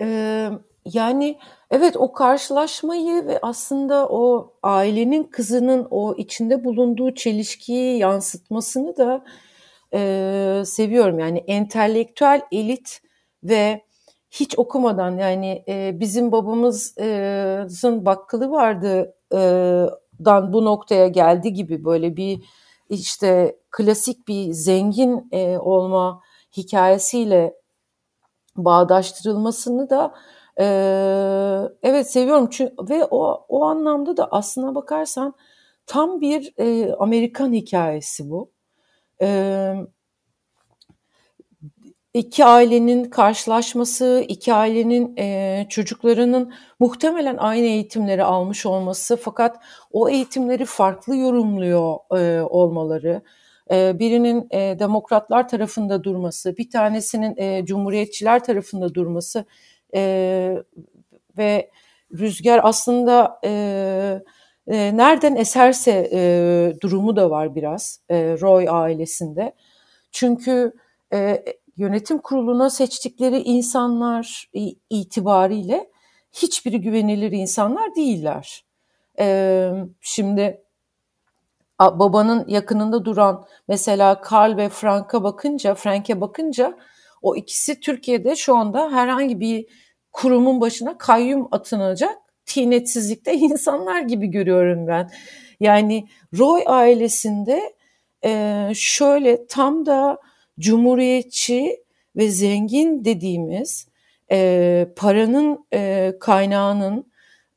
Ee, 0.02 0.50
yani 0.86 1.40
evet 1.72 1.96
o 1.98 2.14
karşılaşmayı 2.14 3.28
ve 3.28 3.40
aslında 3.42 4.08
o 4.10 4.54
ailenin 4.64 5.24
kızının 5.24 5.88
o 5.92 6.16
içinde 6.18 6.64
bulunduğu 6.64 7.16
çelişkiyi 7.16 7.98
yansıtmasını 7.98 8.98
da 8.98 9.24
e, 9.94 10.64
seviyorum. 10.66 11.20
Yani 11.20 11.38
entelektüel 11.38 12.42
elit 12.52 13.02
ve 13.44 13.82
hiç 14.32 14.60
okumadan 14.60 15.18
yani 15.18 15.64
e, 15.68 16.00
bizim 16.00 16.32
babamızın 16.32 18.06
bakkalı 18.06 18.52
vardı 18.52 19.16
e, 19.34 19.38
dan 20.26 20.54
bu 20.54 20.66
noktaya 20.66 21.08
geldi 21.08 21.54
gibi 21.54 21.86
böyle 21.86 22.18
bir 22.18 22.44
işte 22.90 23.56
klasik 23.72 24.28
bir 24.28 24.52
zengin 24.52 25.28
e, 25.32 25.58
olma 25.58 26.22
hikayesiyle 26.58 27.54
bağdaştırılmasını 28.58 29.90
da 29.90 30.14
e, 30.60 30.66
evet 31.84 32.12
seviyorum 32.12 32.48
çünkü 32.52 32.76
ve 32.90 33.06
o 33.12 33.46
o 33.50 33.64
anlamda 33.66 34.18
da 34.18 34.28
aslına 34.32 34.76
bakarsan 34.76 35.34
tam 35.86 36.22
bir 36.22 36.54
e, 36.58 36.94
Amerikan 37.00 37.54
hikayesi 37.54 38.30
bu 38.30 38.52
e, 39.22 39.74
iki 42.14 42.46
ailenin 42.46 43.04
karşılaşması, 43.04 44.26
iki 44.28 44.54
ailenin 44.54 45.18
e, 45.18 45.66
çocuklarının 45.70 46.54
muhtemelen 46.80 47.38
aynı 47.38 47.66
eğitimleri 47.66 48.24
almış 48.24 48.66
olması 48.66 49.18
fakat 49.18 49.64
o 49.92 50.10
eğitimleri 50.10 50.66
farklı 50.66 51.16
yorumluyor 51.16 51.98
e, 52.18 52.42
olmaları, 52.42 53.22
e, 53.72 54.00
birinin 54.00 54.48
e, 54.52 54.80
demokratlar 54.80 55.50
tarafında 55.50 56.04
durması, 56.04 56.58
bir 56.58 56.70
tanesinin 56.70 57.38
e, 57.38 57.66
cumhuriyetçiler 57.66 58.44
tarafında 58.44 58.94
durması 58.94 59.46
e, 59.96 60.58
ve 61.38 61.72
rüzgar 62.14 62.60
aslında 62.64 63.40
e, 63.46 64.22
e, 64.72 64.98
nereden 64.98 65.36
eserse 65.36 66.10
e, 66.14 66.74
durumu 66.82 67.16
da 67.16 67.30
var 67.30 67.56
biraz 67.56 68.00
e, 68.10 68.38
Roy 68.42 68.66
ailesinde. 68.70 69.56
Çünkü 70.12 70.74
e, 71.14 71.46
yönetim 71.78 72.18
kuruluna 72.18 72.70
seçtikleri 72.70 73.42
insanlar 73.42 74.50
itibariyle 74.90 75.90
hiçbiri 76.34 76.82
güvenilir 76.82 77.32
insanlar 77.32 77.96
değiller. 77.96 78.66
E, 79.20 79.70
şimdi 80.02 80.64
babanın 81.80 82.48
yakınında 82.48 83.06
duran 83.06 83.46
mesela 83.68 84.22
Karl 84.22 84.58
ve 84.58 84.70
Frank'a 84.70 85.24
bakınca, 85.24 85.76
Frank'e 85.76 86.22
bakınca 86.22 86.78
o 87.22 87.36
ikisi 87.36 87.80
Türkiye'de 87.80 88.36
şu 88.36 88.56
anda 88.56 88.92
herhangi 88.92 89.40
bir 89.40 89.66
kurumun 90.12 90.62
başına 90.62 90.98
kayyum 90.98 91.48
atınacak 91.52 92.18
tinetsizlikte 92.54 93.34
insanlar 93.38 94.02
gibi 94.02 94.28
görüyorum 94.28 94.88
ben. 94.88 95.10
Yani 95.60 96.08
Roy 96.38 96.64
ailesinde 96.66 97.74
e, 98.26 98.68
şöyle 98.76 99.48
tam 99.48 99.86
da 99.86 100.18
cumhuriyetçi 100.60 101.84
ve 102.16 102.30
zengin 102.30 103.06
dediğimiz 103.06 103.88
e, 104.32 104.88
paranın 104.96 105.66
e, 105.74 106.14
kaynağının 106.20 107.12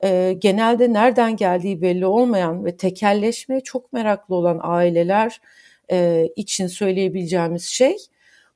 e, 0.05 0.37
genelde 0.39 0.93
nereden 0.93 1.37
geldiği 1.37 1.83
belli 1.83 2.07
olmayan 2.07 2.65
ve 2.65 2.77
tekelleşmeye 2.77 3.61
çok 3.61 3.93
meraklı 3.93 4.35
olan 4.35 4.61
aileler 4.63 5.41
e, 5.91 6.29
için 6.37 6.67
söyleyebileceğimiz 6.67 7.65
şey 7.65 7.97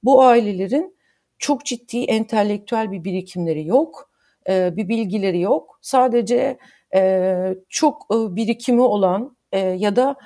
bu 0.05 0.23
ailelerin 0.23 0.97
çok 1.39 1.65
ciddi 1.65 2.05
entelektüel 2.05 2.93
bir 2.93 3.05
birikimleri 3.05 3.67
yok 3.67 4.08
e, 4.49 4.77
bir 4.77 4.89
bilgileri 4.89 5.41
yok. 5.41 5.79
Sadece 5.83 6.59
e, 6.95 7.55
çok 7.69 8.07
e, 8.11 8.37
birikimi 8.37 8.83
olan 8.83 9.37
e, 9.53 9.59
ya 9.59 9.97
da 9.97 10.17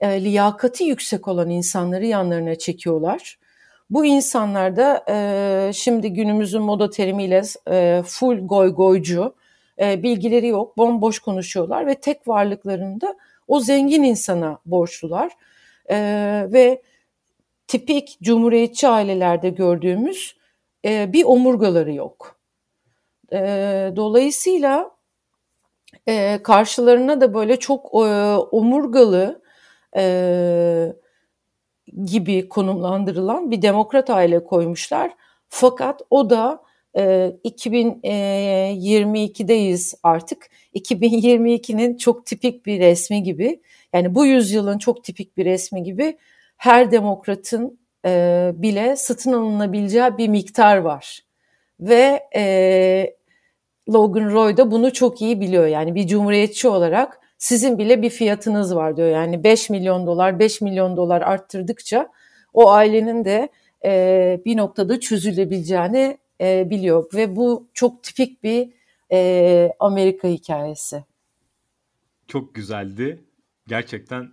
e, 0.00 0.24
liyakati 0.24 0.84
yüksek 0.84 1.28
olan 1.28 1.50
insanları 1.50 2.06
yanlarına 2.06 2.54
çekiyorlar. 2.54 3.38
Bu 3.90 4.04
insanlar 4.04 4.76
da 4.76 5.04
e, 5.08 5.72
şimdi 5.72 6.12
günümüzün 6.12 6.62
moda 6.62 6.90
terimiyle 6.90 7.42
e, 7.70 8.02
full 8.06 8.46
goy 8.46 8.74
goycu, 8.74 9.34
e, 9.80 10.02
bilgileri 10.02 10.46
yok, 10.46 10.78
bomboş 10.78 11.18
konuşuyorlar 11.18 11.86
ve 11.86 11.94
tek 11.94 12.28
varlıklarında 12.28 13.16
o 13.48 13.60
zengin 13.60 14.02
insana 14.02 14.58
borçlular. 14.66 15.32
E, 15.90 15.96
ve 16.52 16.82
tipik 17.66 18.18
cumhuriyetçi 18.22 18.88
ailelerde 18.88 19.50
gördüğümüz 19.50 20.36
e, 20.84 21.12
bir 21.12 21.24
omurgaları 21.24 21.92
yok. 21.92 22.37
E, 23.32 23.38
dolayısıyla 23.96 24.90
e, 26.08 26.38
karşılarına 26.42 27.20
da 27.20 27.34
böyle 27.34 27.56
çok 27.56 27.86
e, 27.94 27.98
omurgalı 28.36 29.42
e, 29.96 30.92
gibi 32.04 32.48
konumlandırılan 32.48 33.50
bir 33.50 33.62
demokrat 33.62 34.10
aile 34.10 34.44
koymuşlar. 34.44 35.10
Fakat 35.48 36.02
o 36.10 36.30
da 36.30 36.62
e, 36.96 37.32
2022'deyiz 37.44 39.94
artık. 40.02 40.50
2022'nin 40.74 41.96
çok 41.96 42.26
tipik 42.26 42.66
bir 42.66 42.80
resmi 42.80 43.22
gibi. 43.22 43.60
Yani 43.92 44.14
bu 44.14 44.26
yüzyılın 44.26 44.78
çok 44.78 45.04
tipik 45.04 45.36
bir 45.36 45.44
resmi 45.44 45.82
gibi 45.82 46.18
her 46.56 46.90
demokratın 46.90 47.78
e, 48.04 48.50
bile 48.54 48.96
satın 48.96 49.32
alınabileceği 49.32 50.18
bir 50.18 50.28
miktar 50.28 50.76
var 50.76 51.20
ve 51.80 52.22
e, 52.36 53.17
Logan 53.88 54.32
Roy 54.32 54.56
da 54.56 54.70
bunu 54.70 54.92
çok 54.92 55.22
iyi 55.22 55.40
biliyor. 55.40 55.66
Yani 55.66 55.94
bir 55.94 56.06
cumhuriyetçi 56.06 56.68
olarak 56.68 57.20
sizin 57.38 57.78
bile 57.78 58.02
bir 58.02 58.10
fiyatınız 58.10 58.76
var 58.76 58.96
diyor. 58.96 59.08
Yani 59.08 59.44
5 59.44 59.70
milyon 59.70 60.06
dolar, 60.06 60.38
5 60.38 60.60
milyon 60.60 60.96
dolar 60.96 61.22
arttırdıkça 61.22 62.08
o 62.52 62.70
ailenin 62.70 63.24
de 63.24 63.48
e, 63.84 64.40
bir 64.44 64.56
noktada 64.56 65.00
çözülebileceğini 65.00 66.18
e, 66.40 66.70
biliyor. 66.70 67.04
Ve 67.14 67.36
bu 67.36 67.68
çok 67.74 68.02
tipik 68.02 68.42
bir 68.42 68.72
e, 69.12 69.72
Amerika 69.80 70.28
hikayesi. 70.28 71.04
Çok 72.26 72.54
güzeldi. 72.54 73.24
Gerçekten 73.66 74.28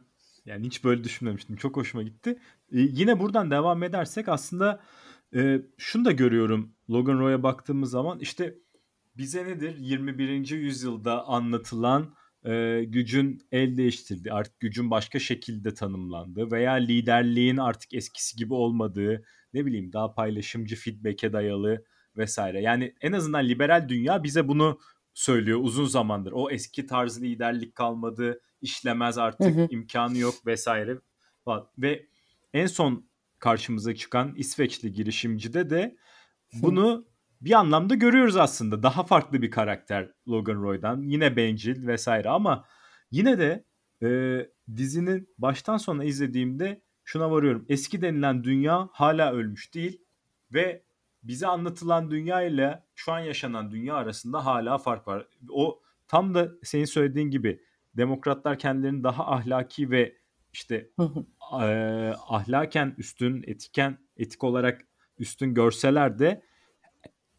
yani 0.45 0.65
hiç 0.65 0.83
böyle 0.83 1.03
düşünmemiştim. 1.03 1.55
Çok 1.55 1.77
hoşuma 1.77 2.03
gitti. 2.03 2.29
Ee, 2.71 2.79
yine 2.79 3.19
buradan 3.19 3.51
devam 3.51 3.83
edersek 3.83 4.29
aslında 4.29 4.81
e, 5.35 5.61
şunu 5.77 6.05
da 6.05 6.11
görüyorum 6.11 6.71
Logan 6.89 7.19
Roy'a 7.19 7.43
baktığımız 7.43 7.91
zaman 7.91 8.19
işte 8.19 8.55
bize 9.17 9.45
nedir 9.45 9.77
21. 9.77 10.49
yüzyılda 10.49 11.27
anlatılan 11.27 12.15
e, 12.45 12.83
gücün 12.87 13.47
el 13.51 13.77
değiştirdiği, 13.77 14.33
artık 14.33 14.59
gücün 14.59 14.91
başka 14.91 15.19
şekilde 15.19 15.73
tanımlandığı 15.73 16.51
veya 16.51 16.73
liderliğin 16.73 17.57
artık 17.57 17.93
eskisi 17.93 18.37
gibi 18.37 18.53
olmadığı, 18.53 19.25
ne 19.53 19.65
bileyim 19.65 19.93
daha 19.93 20.13
paylaşımcı 20.13 20.75
feedback'e 20.75 21.33
dayalı 21.33 21.85
vesaire. 22.17 22.61
Yani 22.61 22.93
en 23.01 23.11
azından 23.11 23.47
liberal 23.47 23.89
dünya 23.89 24.23
bize 24.23 24.47
bunu 24.47 24.79
söylüyor 25.13 25.59
uzun 25.61 25.85
zamandır. 25.85 26.31
O 26.31 26.51
eski 26.51 26.87
tarz 26.87 27.21
liderlik 27.21 27.75
kalmadı, 27.75 28.41
işlemez 28.61 29.17
artık, 29.17 29.55
hı 29.55 29.61
hı. 29.61 29.67
imkanı 29.69 30.17
yok 30.17 30.45
vesaire. 30.45 30.97
Ve 31.77 32.05
en 32.53 32.67
son 32.67 33.09
karşımıza 33.39 33.95
çıkan 33.95 34.35
İsveçli 34.35 34.93
girişimcide 34.93 35.69
de 35.69 35.97
bunu 36.53 37.05
bir 37.41 37.51
anlamda 37.51 37.95
görüyoruz 37.95 38.37
aslında. 38.37 38.83
Daha 38.83 39.03
farklı 39.03 39.41
bir 39.41 39.51
karakter 39.51 40.11
Logan 40.27 40.63
Roy'dan. 40.63 41.01
Yine 41.01 41.35
bencil 41.35 41.87
vesaire 41.87 42.29
ama 42.29 42.65
yine 43.11 43.39
de 43.39 43.65
e, 44.03 44.39
dizinin 44.75 45.29
baştan 45.37 45.77
sona 45.77 46.03
izlediğimde 46.03 46.81
şuna 47.03 47.31
varıyorum. 47.31 47.65
Eski 47.69 48.01
denilen 48.01 48.43
dünya 48.43 48.89
hala 48.91 49.33
ölmüş 49.33 49.73
değil 49.73 50.01
ve 50.53 50.83
bize 51.23 51.47
anlatılan 51.47 52.11
dünya 52.11 52.41
ile 52.41 52.83
şu 52.95 53.11
an 53.11 53.19
yaşanan 53.19 53.71
dünya 53.71 53.95
arasında 53.95 54.45
hala 54.45 54.77
fark 54.77 55.07
var. 55.07 55.27
O 55.49 55.81
tam 56.07 56.35
da 56.35 56.51
senin 56.63 56.85
söylediğin 56.85 57.29
gibi 57.29 57.61
demokratlar 57.97 58.59
kendilerini 58.59 59.03
daha 59.03 59.31
ahlaki 59.31 59.91
ve 59.91 60.15
işte 60.53 60.89
e, 61.61 61.65
ahlaken 62.27 62.95
üstün, 62.97 63.43
etiken 63.47 63.97
etik 64.17 64.43
olarak 64.43 64.87
üstün 65.19 65.53
görseler 65.53 66.19
de 66.19 66.41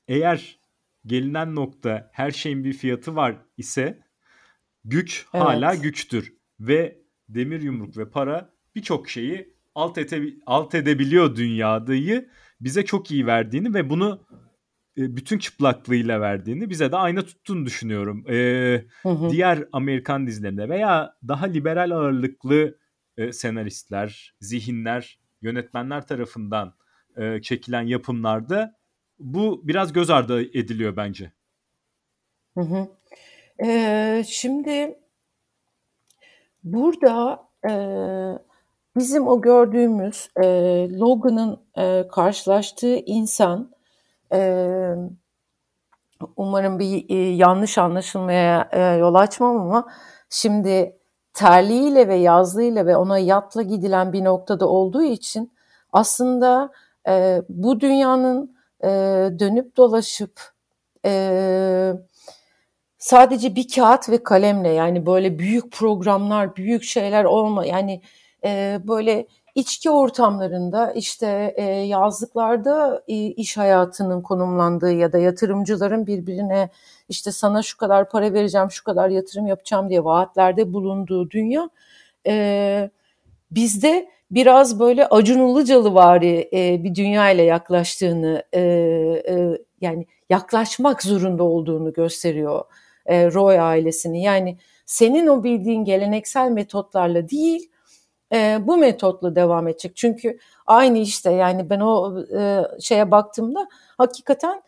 eğer 0.08 0.58
gelinen 1.06 1.54
nokta 1.54 2.10
her 2.12 2.30
şeyin 2.30 2.64
bir 2.64 2.72
fiyatı 2.72 3.16
var 3.16 3.36
ise 3.56 3.98
güç 4.84 5.26
evet. 5.34 5.44
hala 5.44 5.74
güçtür 5.74 6.32
ve 6.60 6.98
demir 7.28 7.62
yumruk 7.62 7.96
ve 7.96 8.10
para 8.10 8.50
birçok 8.74 9.08
şeyi 9.08 9.56
alt, 9.74 9.98
ete, 9.98 10.22
alt 10.46 10.74
edebiliyor 10.74 11.36
dünyadayı 11.36 12.28
bize 12.60 12.84
çok 12.84 13.10
iyi 13.10 13.26
verdiğini 13.26 13.74
ve 13.74 13.90
bunu 13.90 14.26
e, 14.98 15.16
bütün 15.16 15.38
çıplaklığıyla 15.38 16.20
verdiğini 16.20 16.70
bize 16.70 16.92
de 16.92 16.96
ayna 16.96 17.22
tuttuğunu 17.22 17.66
düşünüyorum. 17.66 18.24
Ee, 18.28 18.84
hı 19.02 19.08
hı. 19.08 19.30
Diğer 19.30 19.64
Amerikan 19.72 20.26
dizilerinde 20.26 20.68
veya 20.68 21.16
daha 21.28 21.46
liberal 21.46 21.90
ağırlıklı 21.90 22.78
e, 23.16 23.32
senaristler, 23.32 24.34
zihinler, 24.40 25.20
yönetmenler 25.42 26.06
tarafından 26.06 26.74
e, 27.16 27.42
çekilen 27.42 27.82
yapımlarda 27.82 28.74
bu 29.18 29.60
biraz 29.64 29.92
göz 29.92 30.10
ardı 30.10 30.42
ediliyor 30.42 30.96
bence. 30.96 31.32
Hı 32.56 32.60
hı. 32.60 32.88
Ee, 33.64 34.24
şimdi 34.28 34.98
burada 36.64 37.42
e, 37.68 37.72
bizim 38.96 39.28
o 39.28 39.40
gördüğümüz 39.40 40.28
e, 40.36 40.44
Logan'ın 40.98 41.60
e, 41.78 42.08
karşılaştığı 42.08 42.96
insan 42.96 43.70
e, 44.32 44.90
umarım 46.36 46.78
bir 46.78 47.10
e, 47.10 47.14
yanlış 47.14 47.78
anlaşılmaya 47.78 48.68
e, 48.72 48.80
yol 48.82 49.14
açmam 49.14 49.56
ama 49.56 49.88
şimdi 50.30 50.96
terliğiyle 51.34 52.08
ve 52.08 52.14
yazlığıyla 52.14 52.86
ve 52.86 52.96
ona 52.96 53.18
yatla 53.18 53.62
gidilen 53.62 54.12
bir 54.12 54.24
noktada 54.24 54.68
olduğu 54.68 55.02
için 55.02 55.52
aslında 55.92 56.72
e, 57.08 57.42
bu 57.48 57.80
dünyanın 57.80 58.55
e, 58.84 58.88
dönüp 59.38 59.76
dolaşıp 59.76 60.40
e, 61.04 61.92
sadece 62.98 63.54
bir 63.56 63.68
kağıt 63.68 64.08
ve 64.08 64.22
kalemle 64.22 64.68
yani 64.68 65.06
böyle 65.06 65.38
büyük 65.38 65.72
programlar, 65.72 66.56
büyük 66.56 66.82
şeyler 66.82 67.24
olma 67.24 67.66
yani 67.66 68.02
e, 68.44 68.80
böyle 68.84 69.26
içki 69.54 69.90
ortamlarında 69.90 70.92
işte 70.92 71.54
e, 71.56 71.64
yazlıklarda 71.64 73.02
e, 73.08 73.14
iş 73.14 73.56
hayatının 73.56 74.22
konumlandığı 74.22 74.92
ya 74.92 75.12
da 75.12 75.18
yatırımcıların 75.18 76.06
birbirine 76.06 76.70
işte 77.08 77.32
sana 77.32 77.62
şu 77.62 77.76
kadar 77.78 78.08
para 78.08 78.32
vereceğim, 78.32 78.70
şu 78.70 78.84
kadar 78.84 79.08
yatırım 79.08 79.46
yapacağım 79.46 79.88
diye 79.90 80.04
vaatlerde 80.04 80.72
bulunduğu 80.72 81.30
dünya 81.30 81.70
e, 82.26 82.90
bizde 83.50 84.08
biraz 84.30 84.80
böyle 84.80 85.06
Acun 85.08 85.48
Ilıcalı 85.48 85.94
vari 85.94 86.48
e, 86.52 86.84
bir 86.84 86.94
dünya 86.94 87.30
ile 87.30 87.42
yaklaştığını 87.42 88.42
e, 88.52 88.60
e, 89.28 89.58
yani 89.80 90.06
yaklaşmak 90.30 91.02
zorunda 91.02 91.44
olduğunu 91.44 91.92
gösteriyor 91.92 92.64
e, 93.06 93.32
Roy 93.32 93.60
ailesini. 93.60 94.22
Yani 94.22 94.58
senin 94.86 95.26
o 95.26 95.44
bildiğin 95.44 95.84
geleneksel 95.84 96.50
metotlarla 96.50 97.28
değil 97.28 97.70
e, 98.32 98.58
bu 98.66 98.76
metotla 98.76 99.36
devam 99.36 99.68
edecek. 99.68 99.96
Çünkü 99.96 100.38
aynı 100.66 100.98
işte 100.98 101.32
yani 101.32 101.70
ben 101.70 101.80
o 101.80 102.20
e, 102.38 102.62
şeye 102.80 103.10
baktığımda 103.10 103.68
hakikaten 103.98 104.62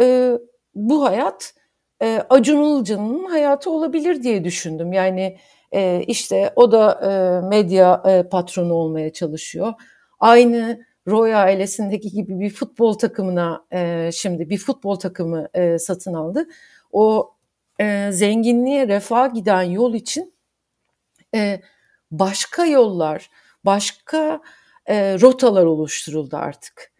e, 0.00 0.32
bu 0.74 1.04
hayat 1.04 1.54
e, 2.02 2.22
Acun 2.30 3.24
hayatı 3.24 3.70
olabilir 3.70 4.22
diye 4.22 4.44
düşündüm. 4.44 4.92
Yani 4.92 5.38
e, 5.74 6.04
işte 6.06 6.52
o 6.56 6.72
da 6.72 7.00
e, 7.02 7.46
medya 7.48 8.02
e, 8.06 8.28
patronu 8.28 8.74
olmaya 8.74 9.12
çalışıyor. 9.12 9.72
Aynı 10.20 10.84
Roy 11.08 11.34
ailesindeki 11.34 12.10
gibi 12.10 12.40
bir 12.40 12.50
futbol 12.50 12.94
takımına 12.94 13.64
e, 13.72 14.10
şimdi 14.12 14.50
bir 14.50 14.58
futbol 14.58 14.96
takımı 14.96 15.48
e, 15.54 15.78
satın 15.78 16.14
aldı. 16.14 16.46
O 16.92 17.34
e, 17.80 18.08
zenginliğe, 18.12 18.88
refah 18.88 19.34
giden 19.34 19.62
yol 19.62 19.94
için 19.94 20.34
e, 21.34 21.60
başka 22.10 22.66
yollar, 22.66 23.30
başka 23.64 24.40
e, 24.86 25.20
rotalar 25.20 25.64
oluşturuldu 25.64 26.36
artık. 26.36 26.93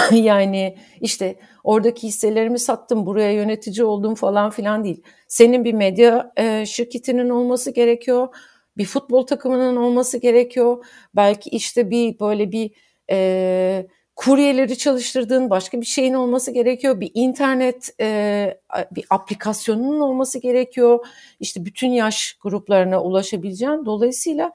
yani 0.12 0.76
işte 1.00 1.36
oradaki 1.64 2.06
hisselerimi 2.08 2.58
sattım, 2.58 3.06
buraya 3.06 3.32
yönetici 3.32 3.84
oldum 3.84 4.14
falan 4.14 4.50
filan 4.50 4.84
değil. 4.84 5.02
Senin 5.28 5.64
bir 5.64 5.72
medya 5.72 6.32
e, 6.36 6.66
şirketinin 6.66 7.30
olması 7.30 7.70
gerekiyor, 7.70 8.28
bir 8.76 8.84
futbol 8.84 9.26
takımının 9.26 9.76
olması 9.76 10.18
gerekiyor. 10.18 10.84
Belki 11.16 11.50
işte 11.50 11.90
bir 11.90 12.20
böyle 12.20 12.52
bir 12.52 12.70
e, 13.10 13.86
kuryeleri 14.16 14.78
çalıştırdığın 14.78 15.50
başka 15.50 15.80
bir 15.80 15.86
şeyin 15.86 16.14
olması 16.14 16.50
gerekiyor. 16.50 17.00
Bir 17.00 17.10
internet 17.14 17.90
e, 18.00 18.58
bir 18.90 19.04
aplikasyonunun 19.10 20.00
olması 20.00 20.38
gerekiyor. 20.38 21.06
İşte 21.40 21.64
bütün 21.64 21.88
yaş 21.88 22.38
gruplarına 22.42 23.02
ulaşabileceğin. 23.02 23.84
Dolayısıyla 23.86 24.52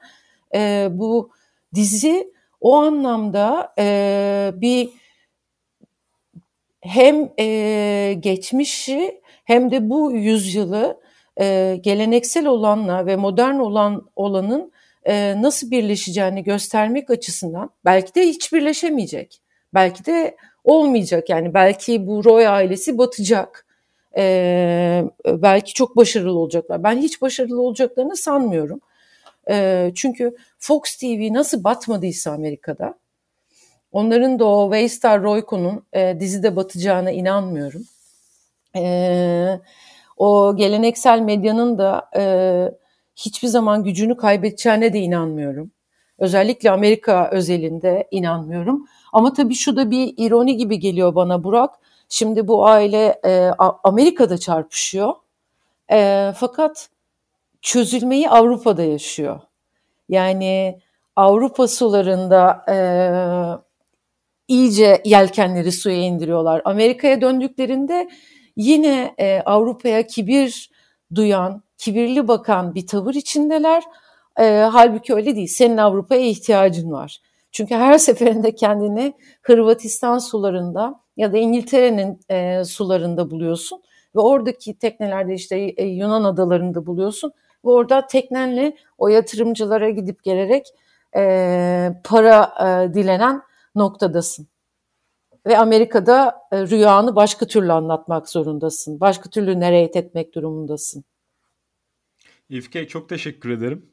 e, 0.54 0.88
bu 0.90 1.30
dizi 1.74 2.32
o 2.60 2.76
anlamda 2.76 3.74
e, 3.78 4.52
bir 4.54 4.90
hem 6.80 7.30
e, 7.38 8.16
geçmişi 8.20 9.20
hem 9.44 9.70
de 9.70 9.90
bu 9.90 10.12
yüzyılı 10.12 11.00
e, 11.40 11.78
geleneksel 11.82 12.46
olanla 12.46 13.06
ve 13.06 13.16
modern 13.16 13.54
olan 13.54 14.08
olanın 14.16 14.72
e, 15.04 15.42
nasıl 15.42 15.70
birleşeceğini 15.70 16.42
göstermek 16.44 17.10
açısından 17.10 17.70
belki 17.84 18.14
de 18.14 18.22
hiç 18.22 18.52
birleşemeyecek. 18.52 19.40
Belki 19.74 20.04
de 20.04 20.36
olmayacak 20.64 21.28
yani 21.28 21.54
belki 21.54 22.06
bu 22.06 22.24
Roy 22.24 22.48
ailesi 22.48 22.98
batacak. 22.98 23.66
E, 24.16 25.04
belki 25.26 25.74
çok 25.74 25.96
başarılı 25.96 26.38
olacaklar. 26.38 26.84
Ben 26.84 26.98
hiç 26.98 27.22
başarılı 27.22 27.62
olacaklarını 27.62 28.16
sanmıyorum. 28.16 28.80
E, 29.50 29.90
çünkü 29.94 30.36
Fox 30.58 30.96
TV 30.96 31.32
nasıl 31.32 31.64
batmadıysa 31.64 32.32
Amerika'da 32.32 32.97
onların 33.92 34.38
da 34.38 34.44
o 34.44 34.64
Waystar 34.64 35.22
Royko'nun 35.22 35.82
e, 35.92 36.20
dizide 36.20 36.56
batacağına 36.56 37.10
inanmıyorum. 37.10 37.82
E, 38.76 39.60
o 40.16 40.56
geleneksel 40.56 41.20
medyanın 41.20 41.78
da 41.78 42.10
e, 42.16 42.22
hiçbir 43.16 43.48
zaman 43.48 43.84
gücünü 43.84 44.16
kaybedeceğine 44.16 44.92
de 44.92 45.00
inanmıyorum. 45.00 45.70
Özellikle 46.18 46.70
Amerika 46.70 47.30
özelinde 47.32 48.08
inanmıyorum. 48.10 48.86
Ama 49.12 49.32
tabii 49.32 49.54
şu 49.54 49.76
da 49.76 49.90
bir 49.90 50.14
ironi 50.16 50.56
gibi 50.56 50.78
geliyor 50.78 51.14
bana 51.14 51.44
Burak. 51.44 51.74
Şimdi 52.08 52.48
bu 52.48 52.66
aile 52.66 53.20
e, 53.24 53.50
Amerika'da 53.84 54.38
çarpışıyor. 54.38 55.14
E, 55.92 56.32
fakat 56.36 56.88
çözülmeyi 57.62 58.30
Avrupa'da 58.30 58.82
yaşıyor. 58.82 59.40
Yani 60.08 60.80
Avrupa 61.16 61.68
sularında 61.68 62.64
e, 62.68 62.76
iyice 64.48 65.02
yelkenleri 65.04 65.72
suya 65.72 65.96
indiriyorlar. 65.96 66.62
Amerika'ya 66.64 67.20
döndüklerinde 67.20 68.08
yine 68.56 69.14
e, 69.18 69.40
Avrupa'ya 69.40 70.06
kibir 70.06 70.70
duyan, 71.14 71.62
kibirli 71.78 72.28
bakan 72.28 72.74
bir 72.74 72.86
tavır 72.86 73.14
içindeler. 73.14 73.82
E, 74.40 74.44
halbuki 74.72 75.14
öyle 75.14 75.36
değil. 75.36 75.46
Senin 75.46 75.76
Avrupa'ya 75.76 76.20
ihtiyacın 76.20 76.90
var. 76.90 77.18
Çünkü 77.52 77.74
her 77.74 77.98
seferinde 77.98 78.54
kendini 78.54 79.12
Hırvatistan 79.42 80.18
sularında 80.18 81.00
ya 81.16 81.32
da 81.32 81.38
İngiltere'nin 81.38 82.20
e, 82.30 82.64
sularında 82.64 83.30
buluyorsun 83.30 83.82
ve 84.16 84.20
oradaki 84.20 84.78
teknelerde 84.78 85.34
işte 85.34 85.58
e, 85.58 85.86
Yunan 85.86 86.24
adalarında 86.24 86.86
buluyorsun 86.86 87.32
ve 87.64 87.70
orada 87.70 88.06
teknenle 88.06 88.76
o 88.98 89.08
yatırımcılara 89.08 89.90
gidip 89.90 90.24
gelerek 90.24 90.66
e, 91.16 91.22
para 92.04 92.54
e, 92.60 92.94
dilenen 92.94 93.42
noktadasın. 93.78 94.48
Ve 95.46 95.58
Amerika'da 95.58 96.36
e, 96.52 96.66
rüyanı 96.66 97.16
başka 97.16 97.46
türlü 97.46 97.72
anlatmak 97.72 98.28
zorundasın. 98.28 99.00
Başka 99.00 99.30
türlü 99.30 99.60
narrate 99.60 99.98
etmek 99.98 100.34
durumundasın. 100.34 101.04
İfke 102.48 102.88
çok 102.88 103.08
teşekkür 103.08 103.50
ederim. 103.50 103.90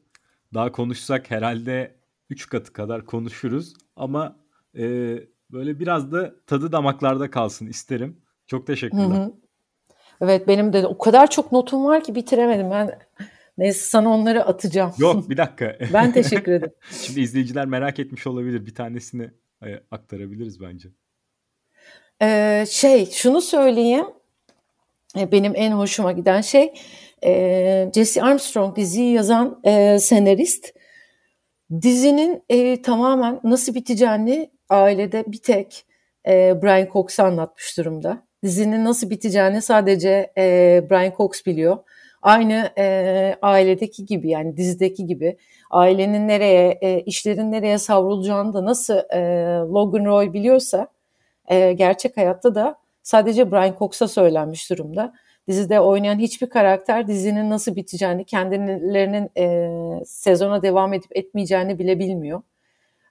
Daha 0.54 0.72
konuşsak 0.72 1.30
herhalde 1.30 1.96
3 2.30 2.48
katı 2.48 2.72
kadar 2.72 3.04
konuşuruz 3.04 3.74
ama 3.96 4.36
e, 4.78 4.84
böyle 5.50 5.80
biraz 5.80 6.12
da 6.12 6.34
tadı 6.46 6.72
damaklarda 6.72 7.30
kalsın 7.30 7.66
isterim. 7.66 8.20
Çok 8.46 8.66
teşekkürler. 8.66 9.04
Hı 9.04 9.24
hı. 9.24 9.32
Evet 10.20 10.48
benim 10.48 10.72
de 10.72 10.86
o 10.86 10.98
kadar 10.98 11.30
çok 11.30 11.52
notum 11.52 11.84
var 11.84 12.04
ki 12.04 12.14
bitiremedim. 12.14 12.70
Ben 12.70 12.98
neyse 13.58 13.80
sana 13.86 14.08
onları 14.08 14.44
atacağım. 14.44 14.92
Yok 14.98 15.30
bir 15.30 15.36
dakika. 15.36 15.78
ben 15.92 16.12
teşekkür 16.12 16.52
ederim. 16.52 16.72
Şimdi 16.90 17.20
izleyiciler 17.20 17.66
merak 17.66 17.98
etmiş 17.98 18.26
olabilir. 18.26 18.66
Bir 18.66 18.74
tanesini 18.74 19.30
aktarabiliriz 19.90 20.60
bence. 20.60 20.88
Ee, 22.22 22.64
şey 22.70 23.10
şunu 23.10 23.40
söyleyeyim. 23.40 24.06
E, 25.18 25.32
benim 25.32 25.52
en 25.56 25.72
hoşuma 25.72 26.12
giden 26.12 26.40
şey 26.40 26.74
e, 27.24 27.90
Jesse 27.94 28.22
Armstrong 28.22 28.76
diziyi 28.76 29.12
yazan 29.12 29.60
e, 29.64 29.98
senarist 29.98 30.72
dizinin 31.82 32.42
e, 32.48 32.82
tamamen 32.82 33.40
nasıl 33.44 33.74
biteceğini 33.74 34.50
ailede 34.68 35.24
bir 35.26 35.42
tek 35.42 35.86
e, 36.26 36.62
Brian 36.62 36.88
Cox 36.92 37.20
anlatmış 37.20 37.78
durumda. 37.78 38.26
Dizinin 38.42 38.84
nasıl 38.84 39.10
biteceğini 39.10 39.62
sadece 39.62 40.32
e, 40.38 40.86
Brian 40.90 41.12
Cox 41.16 41.46
biliyor. 41.46 41.78
Aynı 42.26 42.70
e, 42.78 43.36
ailedeki 43.42 44.04
gibi 44.04 44.30
yani 44.30 44.56
dizideki 44.56 45.06
gibi 45.06 45.36
ailenin 45.70 46.28
nereye, 46.28 46.78
e, 46.82 47.00
işlerin 47.00 47.52
nereye 47.52 47.78
savrulacağını 47.78 48.54
da 48.54 48.64
nasıl 48.64 48.94
e, 48.94 49.20
Logan 49.72 50.04
Roy 50.04 50.32
biliyorsa 50.32 50.88
e, 51.48 51.72
gerçek 51.72 52.16
hayatta 52.16 52.54
da 52.54 52.78
sadece 53.02 53.52
Brian 53.52 53.74
Cox'a 53.78 54.08
söylenmiş 54.08 54.70
durumda. 54.70 55.14
Dizide 55.48 55.80
oynayan 55.80 56.18
hiçbir 56.18 56.50
karakter 56.50 57.06
dizinin 57.06 57.50
nasıl 57.50 57.76
biteceğini, 57.76 58.24
kendilerinin 58.24 59.30
e, 59.38 60.04
sezona 60.04 60.62
devam 60.62 60.92
edip 60.92 61.16
etmeyeceğini 61.16 61.78
bile 61.78 61.98
bilmiyor. 61.98 62.42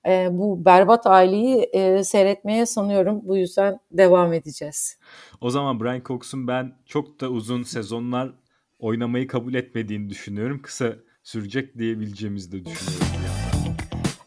E, 0.08 0.28
bu 0.32 0.66
berbat 0.66 1.08
aileyi 1.08 1.62
e, 1.62 2.04
seyretmeye 2.04 2.66
sanıyorum 2.66 3.22
bu 3.24 3.38
yüzden 3.38 3.80
devam 3.92 4.34
edeceğiz. 4.34 5.00
O 5.42 5.50
zaman 5.50 5.80
Brian 5.80 6.02
Cox'un 6.06 6.48
ben 6.48 6.74
çok 6.86 7.22
da 7.22 7.30
uzun 7.30 7.64
sezonlar 7.64 8.32
oynamayı 8.80 9.28
kabul 9.28 9.54
etmediğini 9.54 10.10
düşünüyorum. 10.10 10.62
Kısa 10.62 10.96
sürecek 11.24 11.78
diyebileceğimizi 11.78 12.52
de 12.52 12.66
düşünüyorum. 12.66 13.08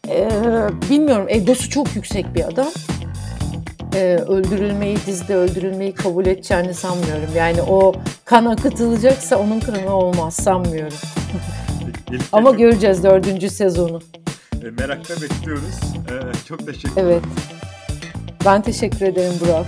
Ee, 0.09 0.89
bilmiyorum 0.89 1.25
egosu 1.29 1.69
çok 1.69 1.95
yüksek 1.95 2.35
bir 2.35 2.43
adam 2.43 2.67
e, 3.95 4.15
öldürülmeyi, 4.27 4.97
dizide 5.05 5.35
öldürülmeyi 5.35 5.93
kabul 5.93 6.25
edeceğini 6.25 6.73
sanmıyorum. 6.73 7.29
Yani 7.35 7.61
o 7.61 7.93
kan 8.25 8.45
akıtılacaksa 8.45 9.37
onun 9.37 9.59
kanı 9.59 9.93
olmaz 9.95 10.35
sanmıyorum. 10.35 10.97
Ama 12.31 12.51
göreceğiz 12.51 13.03
dördüncü 13.03 13.49
sezonu. 13.49 14.01
E, 14.63 14.69
merakla 14.69 15.15
bekliyoruz. 15.21 15.79
E, 15.95 16.45
çok 16.47 16.65
teşekkür 16.65 16.91
ederim. 16.91 17.07
Evet. 17.07 17.23
Ben 18.45 18.61
teşekkür 18.61 19.01
ederim 19.05 19.33
Burak. 19.41 19.65